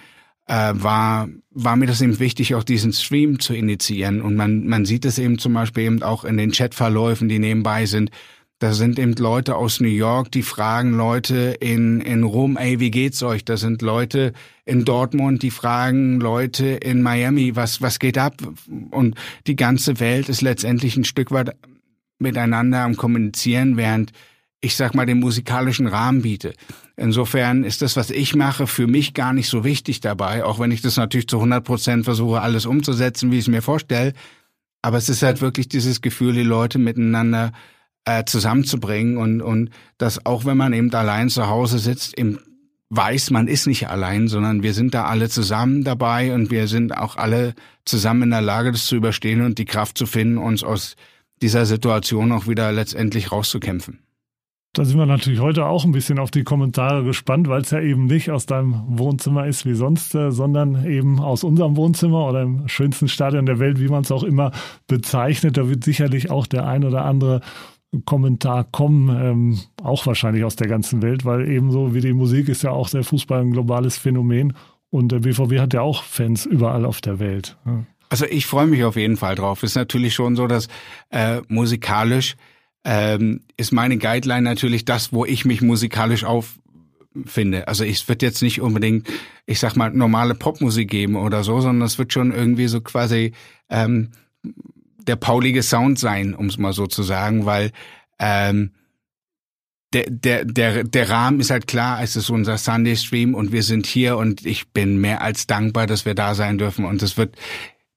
äh, 0.50 0.74
war, 0.74 1.30
war 1.52 1.76
mir 1.76 1.86
das 1.86 2.02
eben 2.02 2.20
wichtig, 2.20 2.56
auch 2.56 2.64
diesen 2.64 2.92
Stream 2.92 3.40
zu 3.40 3.54
initiieren. 3.54 4.22
Und 4.22 4.36
man, 4.36 4.68
man 4.68 4.86
sieht 4.86 5.06
es 5.06 5.20
eben 5.20 5.38
zum 5.38 5.54
Beispiel 5.54 5.84
eben 5.84 6.04
auch 6.04 6.26
in 6.26 6.38
den 6.38 6.52
Chatverläufen, 6.52 7.30
die 7.30 7.40
nebenbei 7.40 7.86
sind, 7.86 8.12
da 8.58 8.74
sind 8.74 9.00
eben 9.00 9.14
Leute 9.14 9.56
aus 9.56 9.80
New 9.80 9.88
York, 9.88 10.34
die 10.34 10.42
fragen 10.42 10.92
Leute 10.92 11.56
in, 11.62 12.02
in 12.02 12.24
Rom, 12.24 12.58
ey, 12.58 12.82
wie 12.82 12.92
geht's 12.92 13.24
euch? 13.24 13.46
Da 13.46 13.56
sind 13.56 13.82
Leute 13.82 14.34
in 14.66 14.84
Dortmund, 14.84 15.44
die 15.44 15.52
fragen 15.52 16.20
Leute 16.20 16.66
in 16.66 17.02
Miami, 17.02 17.56
was, 17.56 17.82
was 17.82 18.00
geht 18.00 18.18
ab? 18.18 18.36
Und 18.92 19.16
die 19.48 19.56
ganze 19.56 20.02
Welt 20.02 20.28
ist 20.28 20.42
letztendlich 20.42 20.98
ein 20.98 21.06
Stück 21.06 21.32
weit 21.32 21.56
miteinander 22.18 22.82
am 22.82 22.98
Kommunizieren, 22.98 23.78
während 23.78 24.12
ich 24.62 24.76
sag 24.76 24.94
mal 24.94 25.06
den 25.06 25.20
musikalischen 25.20 25.88
Rahmen 25.88 26.22
biete. 26.22 26.54
Insofern 26.98 27.64
ist 27.64 27.82
das, 27.82 27.96
was 27.96 28.10
ich 28.10 28.36
mache, 28.36 28.68
für 28.68 28.88
mich 28.88 29.14
gar 29.14 29.34
nicht 29.34 29.48
so 29.48 29.64
wichtig 29.64 30.02
dabei, 30.02 30.44
auch 30.44 30.60
wenn 30.60 30.72
ich 30.72 30.82
das 30.82 30.98
natürlich 30.98 31.28
zu 31.28 31.38
100 31.38 31.64
Prozent 31.64 32.06
versuche, 32.06 32.42
alles 32.42 32.66
umzusetzen, 32.66 33.32
wie 33.32 33.38
ich 33.38 33.46
es 33.46 33.48
mir 33.48 33.62
vorstelle. 33.62 34.14
Aber 34.82 34.98
es 34.98 35.10
ist 35.10 35.24
halt 35.24 35.42
wirklich 35.42 35.70
dieses 35.70 36.02
Gefühl, 36.02 36.34
die 36.34 36.44
Leute 36.44 36.78
miteinander 36.78 37.54
äh, 38.06 38.26
zusammenzubringen 38.26 39.18
und, 39.18 39.42
und 39.42 39.70
dass 39.98 40.26
auch 40.26 40.46
wenn 40.46 40.58
man 40.58 40.74
eben 40.74 40.94
allein 40.94 41.30
zu 41.30 41.48
Hause 41.48 41.80
sitzt, 41.80 42.18
eben 42.18 42.40
weiß, 42.90 43.30
man 43.32 43.48
ist 43.48 43.68
nicht 43.68 43.88
allein, 43.88 44.28
sondern 44.28 44.64
wir 44.64 44.74
sind 44.74 44.94
da 44.94 45.06
alle 45.06 45.30
zusammen 45.30 45.84
dabei 45.84 46.34
und 46.34 46.50
wir 46.50 46.68
sind 46.68 46.98
auch 46.98 47.18
alle 47.18 47.54
zusammen 47.86 48.24
in 48.24 48.30
der 48.32 48.42
Lage, 48.42 48.72
das 48.72 48.88
zu 48.88 48.96
überstehen 48.96 49.42
und 49.42 49.58
die 49.58 49.66
Kraft 49.66 49.98
zu 49.98 50.06
finden, 50.06 50.38
uns 50.38 50.64
aus 50.64 50.96
dieser 51.42 51.66
Situation 51.66 52.32
auch 52.32 52.48
wieder 52.48 52.72
letztendlich 52.72 53.32
rauszukämpfen. 53.32 54.00
Da 54.74 54.86
sind 54.86 55.00
wir 55.00 55.08
natürlich 55.08 55.40
heute 55.40 55.66
auch 55.66 55.84
ein 55.84 55.92
bisschen 55.92 56.20
auf 56.20 56.30
die 56.30 56.44
Kommentare 56.44 57.04
gespannt, 57.04 57.48
weil 57.48 57.62
es 57.62 57.72
ja 57.72 57.82
eben 57.82 58.06
nicht 58.06 58.30
aus 58.30 58.46
deinem 58.46 58.84
Wohnzimmer 58.88 59.48
ist 59.48 59.66
wie 59.66 59.74
sonst, 59.74 60.14
äh, 60.14 60.32
sondern 60.32 60.86
eben 60.86 61.20
aus 61.20 61.44
unserem 61.44 61.76
Wohnzimmer 61.76 62.28
oder 62.28 62.44
im 62.44 62.68
schönsten 62.68 63.08
Stadion 63.08 63.48
der 63.48 63.58
Welt, 63.58 63.80
wie 63.80 63.88
man 63.88 64.04
es 64.04 64.12
auch 64.12 64.24
immer 64.24 64.52
bezeichnet. 64.88 65.58
Da 65.58 65.68
wird 65.68 65.84
sicherlich 65.84 66.30
auch 66.30 66.46
der 66.46 66.68
ein 66.68 66.84
oder 66.84 67.06
andere 67.06 67.42
Kommentar 68.06 68.66
kommen, 68.66 69.10
ähm, 69.10 69.60
auch 69.82 70.06
wahrscheinlich 70.06 70.44
aus 70.44 70.56
der 70.56 70.68
ganzen 70.68 71.02
Welt, 71.02 71.26
weil 71.26 71.50
ebenso 71.50 71.96
wie 71.96 72.02
die 72.02 72.14
Musik 72.14 72.48
ist 72.48 72.62
ja 72.62 72.70
auch 72.70 72.90
der 72.90 73.04
Fußball 73.04 73.42
ein 73.42 73.52
globales 73.52 73.98
Phänomen 73.98 74.54
und 74.92 75.12
der 75.12 75.20
BVB 75.20 75.60
hat 75.60 75.74
ja 75.74 75.82
auch 75.82 76.04
Fans 76.04 76.46
überall 76.46 76.86
auf 76.86 77.02
der 77.02 77.18
Welt. 77.18 77.58
Also 78.10 78.26
ich 78.26 78.46
freue 78.46 78.68
mich 78.68 78.84
auf 78.84 78.96
jeden 78.96 79.18
Fall 79.18 79.34
drauf. 79.34 79.64
Ist 79.64 79.76
natürlich 79.76 80.14
schon 80.14 80.36
so, 80.36 80.46
dass 80.46 80.68
äh, 81.10 81.42
musikalisch 81.48 82.36
ähm, 82.84 83.42
ist 83.58 83.72
meine 83.72 83.98
Guideline 83.98 84.42
natürlich 84.42 84.86
das, 84.86 85.12
wo 85.14 85.26
ich 85.26 85.46
mich 85.46 85.62
musikalisch 85.62 86.24
auffinde. 86.24 87.68
Also 87.68 87.84
es 87.84 88.08
wird 88.08 88.22
jetzt 88.22 88.42
nicht 88.42 88.62
unbedingt, 88.62 89.08
ich 89.46 89.60
sag 89.60 89.76
mal, 89.76 89.92
normale 89.92 90.36
Popmusik 90.36 90.90
geben 90.90 91.16
oder 91.16 91.44
so, 91.44 91.60
sondern 91.62 91.86
es 91.86 91.98
wird 91.98 92.14
schon 92.14 92.32
irgendwie 92.32 92.68
so 92.68 92.82
quasi 92.82 93.34
ähm, 93.70 94.12
der 95.00 95.16
paulige 95.16 95.64
Sound 95.64 96.00
sein, 96.00 96.34
um 96.34 96.48
es 96.48 96.58
mal 96.58 96.74
so 96.74 96.88
zu 96.88 97.04
sagen, 97.04 97.46
weil 97.46 97.72
ähm, 98.20 98.72
der, 99.94 100.06
der, 100.08 100.46
der, 100.46 100.84
der 100.84 101.10
Rahmen 101.10 101.40
ist 101.40 101.50
halt 101.50 101.68
klar, 101.68 102.02
es 102.04 102.16
ist 102.16 102.30
unser 102.30 102.58
Sunday 102.58 102.96
Stream 102.96 103.34
und 103.34 103.52
wir 103.52 103.64
sind 103.64 103.88
hier 103.88 104.18
und 104.18 104.46
ich 104.46 104.72
bin 104.72 105.02
mehr 105.02 105.22
als 105.22 105.48
dankbar, 105.48 105.88
dass 105.88 106.06
wir 106.06 106.14
da 106.14 106.36
sein 106.36 106.60
dürfen 106.60 106.86
und 106.86 107.02
es 107.02 107.18
wird, 107.18 107.36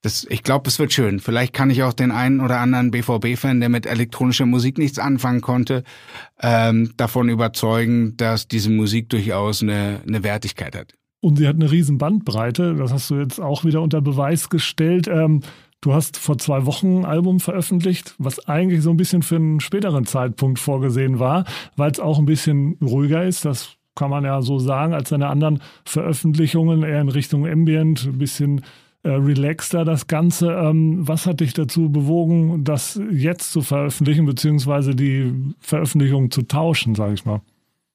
das, 0.02 0.26
ich 0.28 0.42
glaube, 0.42 0.68
es 0.68 0.78
wird 0.78 0.92
schön. 0.92 1.20
Vielleicht 1.20 1.52
kann 1.52 1.70
ich 1.70 1.82
auch 1.82 1.92
den 1.92 2.10
einen 2.10 2.40
oder 2.40 2.58
anderen 2.58 2.90
BVB-Fan, 2.90 3.60
der 3.60 3.68
mit 3.68 3.86
elektronischer 3.86 4.46
Musik 4.46 4.76
nichts 4.78 4.98
anfangen 4.98 5.40
konnte, 5.40 5.84
ähm, 6.40 6.92
davon 6.96 7.28
überzeugen, 7.28 8.16
dass 8.16 8.48
diese 8.48 8.70
Musik 8.70 9.08
durchaus 9.08 9.62
eine, 9.62 10.00
eine 10.06 10.24
Wertigkeit 10.24 10.76
hat. 10.76 10.92
Und 11.20 11.36
sie 11.38 11.46
hat 11.46 11.54
eine 11.54 11.70
riesen 11.70 11.98
Bandbreite, 11.98 12.74
das 12.74 12.92
hast 12.92 13.10
du 13.10 13.20
jetzt 13.20 13.40
auch 13.40 13.64
wieder 13.64 13.80
unter 13.80 14.00
Beweis 14.00 14.50
gestellt. 14.50 15.06
Ähm, 15.08 15.40
Du 15.84 15.92
hast 15.92 16.16
vor 16.16 16.38
zwei 16.38 16.64
Wochen 16.64 16.98
ein 17.00 17.04
Album 17.04 17.40
veröffentlicht, 17.40 18.14
was 18.16 18.46
eigentlich 18.46 18.82
so 18.82 18.90
ein 18.90 18.96
bisschen 18.96 19.22
für 19.22 19.34
einen 19.34 19.58
späteren 19.58 20.06
Zeitpunkt 20.06 20.60
vorgesehen 20.60 21.18
war, 21.18 21.44
weil 21.74 21.90
es 21.90 21.98
auch 21.98 22.20
ein 22.20 22.24
bisschen 22.24 22.78
ruhiger 22.80 23.24
ist. 23.24 23.44
Das 23.44 23.74
kann 23.96 24.08
man 24.08 24.24
ja 24.24 24.42
so 24.42 24.60
sagen, 24.60 24.94
als 24.94 25.08
seine 25.08 25.26
anderen 25.26 25.60
Veröffentlichungen, 25.84 26.84
eher 26.84 27.00
in 27.00 27.08
Richtung 27.08 27.48
Ambient, 27.48 28.04
ein 28.06 28.18
bisschen 28.18 28.60
äh, 29.04 29.10
relaxter 29.10 29.84
das 29.84 30.06
Ganze. 30.06 30.52
Ähm, 30.52 31.06
was 31.06 31.26
hat 31.26 31.40
dich 31.40 31.54
dazu 31.54 31.90
bewogen, 31.90 32.64
das 32.64 33.00
jetzt 33.10 33.52
zu 33.52 33.62
veröffentlichen, 33.62 34.26
beziehungsweise 34.26 34.94
die 34.94 35.32
Veröffentlichung 35.58 36.30
zu 36.30 36.42
tauschen, 36.42 36.94
sage 36.94 37.14
ich 37.14 37.24
mal? 37.24 37.40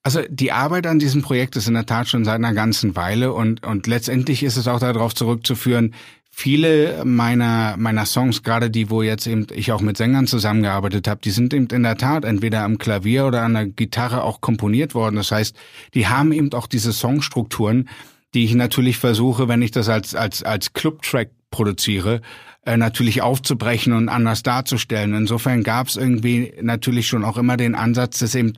Also 0.04 0.22
die 0.30 0.52
Arbeit 0.52 0.88
an 0.88 1.00
diesem 1.00 1.22
Projekt 1.22 1.56
ist 1.58 1.68
in 1.68 1.74
der 1.74 1.86
Tat 1.86 2.08
schon 2.08 2.24
seit 2.24 2.36
einer 2.36 2.54
ganzen 2.54 2.96
Weile 2.96 3.34
und, 3.34 3.66
und 3.66 3.88
letztendlich 3.88 4.44
ist 4.44 4.56
es 4.56 4.68
auch 4.68 4.80
darauf 4.80 5.14
zurückzuführen, 5.14 5.94
viele 6.30 7.04
meiner 7.04 7.76
meiner 7.78 8.06
Songs, 8.06 8.44
gerade 8.44 8.70
die, 8.70 8.90
wo 8.90 9.02
jetzt 9.02 9.28
eben 9.28 9.48
ich 9.54 9.72
auch 9.72 9.82
mit 9.82 9.98
Sängern 9.98 10.28
zusammengearbeitet 10.28 11.08
habe, 11.08 11.20
die 11.24 11.32
sind 11.32 11.54
eben 11.54 11.68
in 11.68 11.84
der 11.84 11.98
Tat 11.98 12.26
entweder 12.26 12.64
am 12.64 12.78
Klavier 12.78 13.26
oder 13.26 13.42
an 13.42 13.56
der 13.56 13.66
Gitarre 13.66 14.24
auch 14.24 14.40
komponiert 14.40 14.94
worden. 14.94 15.16
Das 15.16 15.32
heißt, 15.32 15.58
die 15.94 16.08
haben 16.08 16.32
eben 16.32 16.54
auch 16.54 16.68
diese 16.68 16.94
Songstrukturen, 16.94 17.90
die 18.34 18.46
ich 18.46 18.56
natürlich 18.56 18.98
versuche, 18.98 19.48
wenn 19.48 19.62
ich 19.62 19.72
das 19.72 19.90
als 19.90 20.16
als 20.16 20.44
als 20.44 20.74
Clubtrack 20.74 21.32
produziere, 21.50 22.22
äh, 22.66 22.78
natürlich 22.78 23.22
aufzubrechen 23.22 23.94
und 23.94 24.10
anders 24.10 24.44
darzustellen. 24.44 25.14
Insofern 25.14 25.64
gab 25.64 25.88
es 25.88 25.96
irgendwie 25.96 26.54
natürlich 26.62 27.08
schon 27.08 27.24
auch 27.24 27.38
immer 27.38 27.58
den 27.58 27.76
Ansatz, 27.76 28.20
das 28.20 28.36
eben 28.36 28.54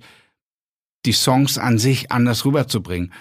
die 1.05 1.13
Songs 1.13 1.57
an 1.57 1.77
sich 1.77 2.11
anders 2.11 2.45
rüberzubringen. 2.45 3.13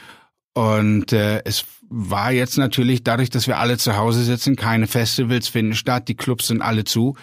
Und 0.55 1.13
äh, 1.13 1.43
es 1.45 1.67
war 1.89 2.33
jetzt 2.33 2.59
natürlich 2.59 3.05
dadurch, 3.05 3.31
dass 3.31 3.47
wir 3.47 3.59
alle 3.59 3.79
zu 3.79 3.97
Hause 3.97 4.25
sitzen, 4.25 4.57
keine 4.57 4.87
Festivals 4.87 5.49
finden 5.49 5.75
statt, 5.75 6.09
die 6.09 6.17
Clubs 6.17 6.49
sind 6.49 6.63
alle 6.63 6.85
zu, 6.85 7.17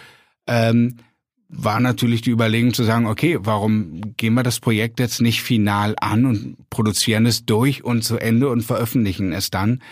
ähm, 0.46 0.96
war 1.48 1.78
natürlich 1.78 2.22
die 2.22 2.30
Überlegung 2.30 2.74
zu 2.74 2.82
sagen, 2.82 3.06
okay, 3.06 3.38
warum 3.40 4.16
gehen 4.16 4.34
wir 4.34 4.42
das 4.42 4.58
Projekt 4.58 4.98
jetzt 4.98 5.20
nicht 5.20 5.42
final 5.42 5.94
an 6.00 6.24
und 6.24 6.70
produzieren 6.70 7.24
es 7.24 7.44
durch 7.44 7.84
und 7.84 8.02
zu 8.02 8.18
Ende 8.18 8.48
und 8.48 8.62
veröffentlichen 8.62 9.32
es 9.32 9.50
dann. 9.50 9.82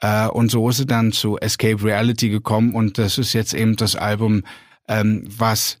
Äh, 0.00 0.28
und 0.28 0.50
so 0.50 0.68
ist 0.68 0.78
es 0.78 0.86
dann 0.86 1.12
zu 1.12 1.38
Escape 1.38 1.82
Reality 1.82 2.28
gekommen 2.28 2.74
und 2.74 2.98
das 2.98 3.18
ist 3.18 3.32
jetzt 3.32 3.52
eben 3.52 3.74
das 3.76 3.96
Album, 3.96 4.42
ähm, 4.86 5.24
was, 5.26 5.78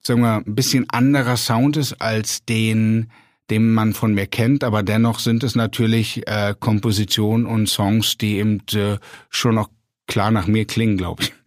sagen 0.00 0.22
wir, 0.22 0.36
ein 0.36 0.54
bisschen 0.54 0.88
anderer 0.88 1.36
Sound 1.36 1.76
ist 1.76 2.00
als 2.00 2.44
den, 2.44 3.10
den 3.50 3.72
man 3.72 3.92
von 3.92 4.14
mir 4.14 4.26
kennt, 4.26 4.64
aber 4.64 4.82
dennoch 4.82 5.18
sind 5.18 5.44
es 5.44 5.56
natürlich 5.56 6.26
äh, 6.26 6.54
Kompositionen 6.58 7.46
und 7.46 7.68
Songs, 7.68 8.16
die 8.16 8.38
eben 8.38 8.62
äh, 8.72 8.96
schon 9.28 9.56
noch 9.56 9.68
klar 10.06 10.30
nach 10.30 10.46
mir 10.46 10.64
klingen, 10.64 10.96
glaube 10.96 11.24
ich. 11.24 11.37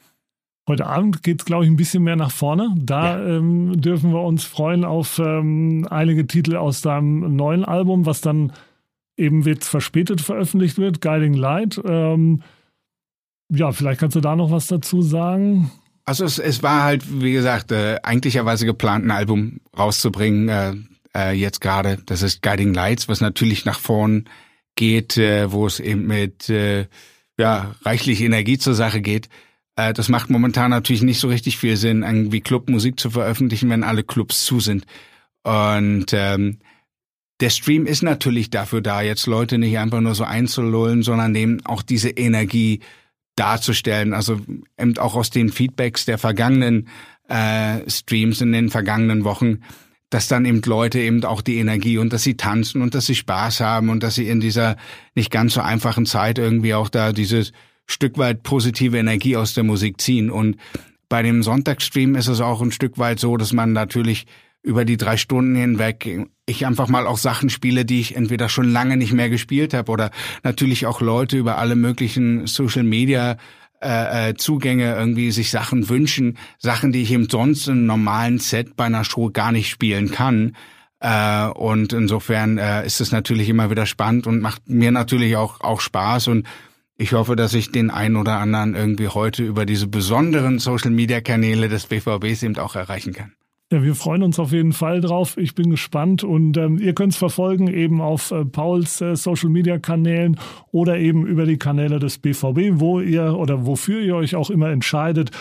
Heute 0.68 0.86
Abend 0.86 1.24
geht 1.24 1.42
es, 1.42 1.46
glaube 1.46 1.66
ich, 1.66 1.72
ein 1.72 1.76
bisschen 1.76 2.04
mehr 2.04 2.16
nach 2.16 2.32
vorne. 2.32 2.74
Da 2.78 3.18
ja. 3.20 3.38
ähm, 3.38 3.82
dürfen 3.82 4.12
wir 4.12 4.22
uns 4.22 4.44
freuen 4.44 4.86
auf 4.86 5.20
ähm, 5.20 5.88
einige 5.90 6.28
Titel 6.28 6.56
aus 6.56 6.82
deinem 6.82 7.36
neuen 7.36 7.66
Album, 7.66 8.06
was 8.06 8.22
dann 8.22 8.54
eben 9.18 9.42
jetzt 9.44 9.68
verspätet 9.68 10.22
veröffentlicht 10.22 10.78
wird, 10.78 11.02
Guiding 11.02 11.34
Light. 11.34 11.82
Ähm, 11.84 12.44
ja, 13.50 13.72
vielleicht 13.72 14.00
kannst 14.00 14.16
du 14.16 14.22
da 14.22 14.36
noch 14.36 14.52
was 14.52 14.68
dazu 14.68 15.02
sagen. 15.02 15.72
Also 16.06 16.26
es, 16.26 16.40
es 16.40 16.64
war 16.64 16.84
halt, 16.84 17.22
wie 17.22 17.34
gesagt, 17.34 17.72
äh, 17.72 18.00
eigentlicherweise 18.04 18.66
geplant, 18.66 19.06
ein 19.06 19.12
Album 19.12 19.60
rauszubringen. 19.78 20.50
Äh, 20.50 20.74
äh, 21.16 21.34
jetzt 21.34 21.62
gerade. 21.62 21.98
Das 22.06 22.22
ist 22.22 22.42
Guiding 22.42 22.74
Lights, 22.74 23.08
was 23.08 23.22
natürlich 23.22 23.66
nach 23.66 23.80
vorn 23.80 24.26
geht, 24.76 25.18
äh, 25.18 25.52
wo 25.52 25.66
es 25.66 25.80
eben 25.80 26.08
mit 26.08 26.50
äh, 26.50 26.88
ja, 27.38 27.76
reichlich 27.82 28.22
Energie 28.22 28.58
zur 28.58 28.74
Sache 28.74 29.02
geht. 29.02 29.30
Äh, 29.76 29.94
das 29.94 30.10
macht 30.10 30.30
momentan 30.30 30.72
natürlich 30.72 31.02
nicht 31.02 31.20
so 31.20 31.28
richtig 31.28 31.58
viel 31.58 31.78
Sinn, 31.78 32.04
irgendwie 32.04 32.42
Clubmusik 32.42 33.00
zu 33.00 33.10
veröffentlichen, 33.10 33.70
wenn 33.70 33.84
alle 33.84 34.04
Clubs 34.04 34.46
zu 34.46 34.60
sind. 34.60 34.86
Und 35.44 36.08
ähm, 36.14 36.60
der 37.40 37.50
Stream 37.50 37.86
ist 37.86 38.04
natürlich 38.04 38.50
dafür 38.50 38.82
da, 38.82 39.02
jetzt 39.02 39.26
Leute 39.26 39.58
nicht 39.58 39.78
einfach 39.80 40.02
nur 40.02 40.14
so 40.14 40.24
einzulullen, 40.24 41.02
sondern 41.02 41.34
eben 41.36 41.66
auch 41.66 41.82
diese 41.82 42.10
Energie 42.10 42.82
darzustellen. 43.36 44.14
Also 44.14 44.40
eben 44.78 44.98
auch 44.98 45.16
aus 45.16 45.30
den 45.32 45.50
Feedbacks 45.50 46.06
der 46.06 46.18
vergangenen 46.18 46.88
äh, 47.28 47.90
Streams 47.90 48.42
in 48.42 48.52
den 48.52 48.70
vergangenen 48.70 49.24
Wochen 49.24 49.62
dass 50.12 50.28
dann 50.28 50.46
eben 50.46 50.62
Leute 50.64 51.00
eben 51.00 51.24
auch 51.24 51.42
die 51.42 51.58
Energie 51.58 51.98
und 51.98 52.14
dass 52.14 52.24
sie 52.24 52.36
tanzen 52.36 52.82
und 52.82 52.94
dass 52.94 53.06
sie 53.06 53.16
Spaß 53.16 53.62
haben 53.62 53.90
und 53.90 54.04
dass 54.04 54.16
sie 54.16 54.28
in 54.28 54.42
dieser 54.42 54.76
nicht 55.16 55.32
ganz 55.32 55.54
so 55.54 55.62
einfachen 55.62 56.06
Zeit 56.06 56.38
irgendwie 56.38 56.74
auch 56.74 56.90
da 56.90 57.14
dieses 57.14 57.54
Stück 57.92 58.18
weit 58.18 58.44
positive 58.44 58.98
Energie 58.98 59.38
aus 59.38 59.54
der 59.54 59.64
Musik 59.64 60.02
ziehen. 60.02 60.32
Und 60.32 60.58
bei 61.10 61.22
dem 61.22 61.44
Sonntagsstream 61.44 62.16
ist 62.16 62.28
es 62.28 62.42
auch 62.42 62.62
ein 62.62 62.72
Stück 62.72 62.98
weit 62.98 63.20
so, 63.20 63.38
dass 63.38 63.54
man 63.54 63.74
natürlich 63.74 64.26
über 64.64 64.86
die 64.86 64.98
drei 64.98 65.18
Stunden 65.18 65.56
hinweg 65.56 66.28
ich 66.46 66.66
einfach 66.66 66.88
mal 66.88 67.08
auch 67.08 67.18
Sachen 67.18 67.50
spiele, 67.50 67.84
die 67.84 68.00
ich 68.00 68.16
entweder 68.16 68.48
schon 68.48 68.72
lange 68.72 68.96
nicht 68.96 69.14
mehr 69.14 69.30
gespielt 69.30 69.74
habe 69.74 69.92
oder 69.92 70.12
natürlich 70.44 70.86
auch 70.86 71.02
Leute 71.02 71.38
über 71.38 71.58
alle 71.58 71.76
möglichen 71.76 72.46
Social 72.46 72.84
Media 72.84 73.38
äh, 73.84 74.30
äh, 74.30 74.34
Zugänge, 74.36 74.94
irgendwie 74.96 75.32
sich 75.32 75.50
Sachen 75.50 75.90
wünschen, 75.90 76.38
Sachen, 76.60 76.92
die 76.92 77.02
ich 77.02 77.12
eben 77.12 77.28
sonst 77.30 77.68
im 77.68 77.88
normalen 77.88 78.38
Set 78.38 78.76
bei 78.76 78.86
einer 78.86 79.04
Show 79.04 79.32
gar 79.32 79.52
nicht 79.52 79.70
spielen 79.70 80.12
kann. 80.12 80.56
Äh, 81.00 81.48
und 81.48 81.92
insofern 81.92 82.60
äh, 82.60 82.86
ist 82.86 83.02
es 83.02 83.12
natürlich 83.12 83.50
immer 83.50 83.72
wieder 83.72 83.88
spannend 83.88 84.28
und 84.28 84.40
macht 84.40 84.70
mir 84.70 84.92
natürlich 84.92 85.36
auch, 85.36 85.62
auch 85.62 85.82
Spaß 85.82 86.28
und 86.28 86.46
ich 87.02 87.14
hoffe, 87.14 87.36
dass 87.36 87.56
ich 87.56 87.72
den 87.72 87.90
einen 87.90 88.16
oder 88.16 88.38
anderen 88.38 88.76
irgendwie 88.76 89.08
heute 89.08 89.44
über 89.44 89.66
diese 89.66 89.88
besonderen 89.88 90.60
Social-Media-Kanäle 90.60 91.68
des 91.68 91.88
BVBs 91.88 92.44
eben 92.44 92.58
auch 92.58 92.76
erreichen 92.76 93.14
kann. 93.14 93.34
Ja, 93.72 93.82
wir 93.82 93.96
freuen 93.96 94.22
uns 94.22 94.38
auf 94.38 94.52
jeden 94.52 94.72
Fall 94.72 95.02
drauf. 95.02 95.36
Ich 95.38 95.56
bin 95.56 95.72
gespannt 95.72 96.24
und 96.24 96.58
ähm, 96.58 96.78
ihr 96.78 96.94
könnt 96.94 97.14
es 97.14 97.18
verfolgen 97.18 97.68
eben 97.68 98.02
auf 98.02 98.30
äh, 98.30 98.46
Pauls 98.46 99.02
äh, 99.02 99.16
Social 99.16 99.50
Media 99.50 99.80
Kanälen 99.80 100.40
oder 100.72 101.00
eben 101.00 101.26
über 101.26 101.46
die 101.46 101.58
Kanäle 101.58 101.98
des 101.98 102.20
BVB, 102.20 102.80
wo 102.80 103.00
ihr 103.00 103.34
oder 103.36 103.66
wofür 103.66 104.02
ihr 104.02 104.16
euch 104.16 104.36
auch 104.36 104.52
immer 104.52 104.70
entscheidet. 104.70 105.32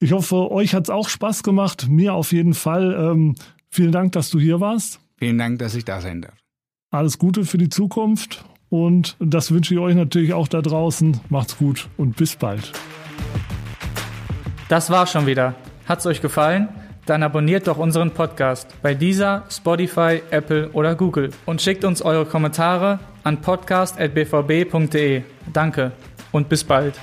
Ich 0.00 0.10
hoffe, 0.10 0.50
euch 0.50 0.74
hat 0.74 0.84
es 0.84 0.90
auch 0.90 1.08
Spaß 1.08 1.44
gemacht. 1.44 1.88
Mir 1.88 2.14
auf 2.14 2.32
jeden 2.32 2.54
Fall. 2.54 2.92
Ähm, 2.98 3.36
vielen 3.70 3.92
Dank, 3.92 4.12
dass 4.12 4.30
du 4.30 4.40
hier 4.40 4.60
warst. 4.60 4.98
Vielen 5.16 5.38
Dank, 5.38 5.60
dass 5.60 5.76
ich 5.76 5.84
da 5.84 6.00
sein 6.00 6.22
darf. 6.22 6.34
Alles 6.90 7.18
Gute 7.18 7.44
für 7.44 7.58
die 7.58 7.68
Zukunft 7.68 8.44
und 8.70 9.16
das 9.20 9.50
wünsche 9.50 9.74
ich 9.74 9.80
euch 9.80 9.94
natürlich 9.94 10.32
auch 10.32 10.48
da 10.48 10.62
draußen. 10.62 11.20
Macht's 11.28 11.56
gut 11.58 11.88
und 11.96 12.16
bis 12.16 12.36
bald. 12.36 12.72
Das 14.68 14.90
war's 14.90 15.12
schon 15.12 15.26
wieder. 15.26 15.54
Hat's 15.86 16.06
euch 16.06 16.20
gefallen? 16.20 16.68
dann 17.08 17.22
abonniert 17.22 17.66
doch 17.66 17.78
unseren 17.78 18.10
Podcast 18.10 18.74
bei 18.82 18.94
dieser, 18.94 19.44
Spotify, 19.50 20.20
Apple 20.30 20.68
oder 20.72 20.94
Google 20.94 21.30
und 21.46 21.62
schickt 21.62 21.84
uns 21.84 22.02
eure 22.02 22.26
Kommentare 22.26 22.98
an 23.24 23.40
podcast.bvb.de. 23.40 25.22
Danke 25.52 25.92
und 26.32 26.48
bis 26.48 26.64
bald. 26.64 26.94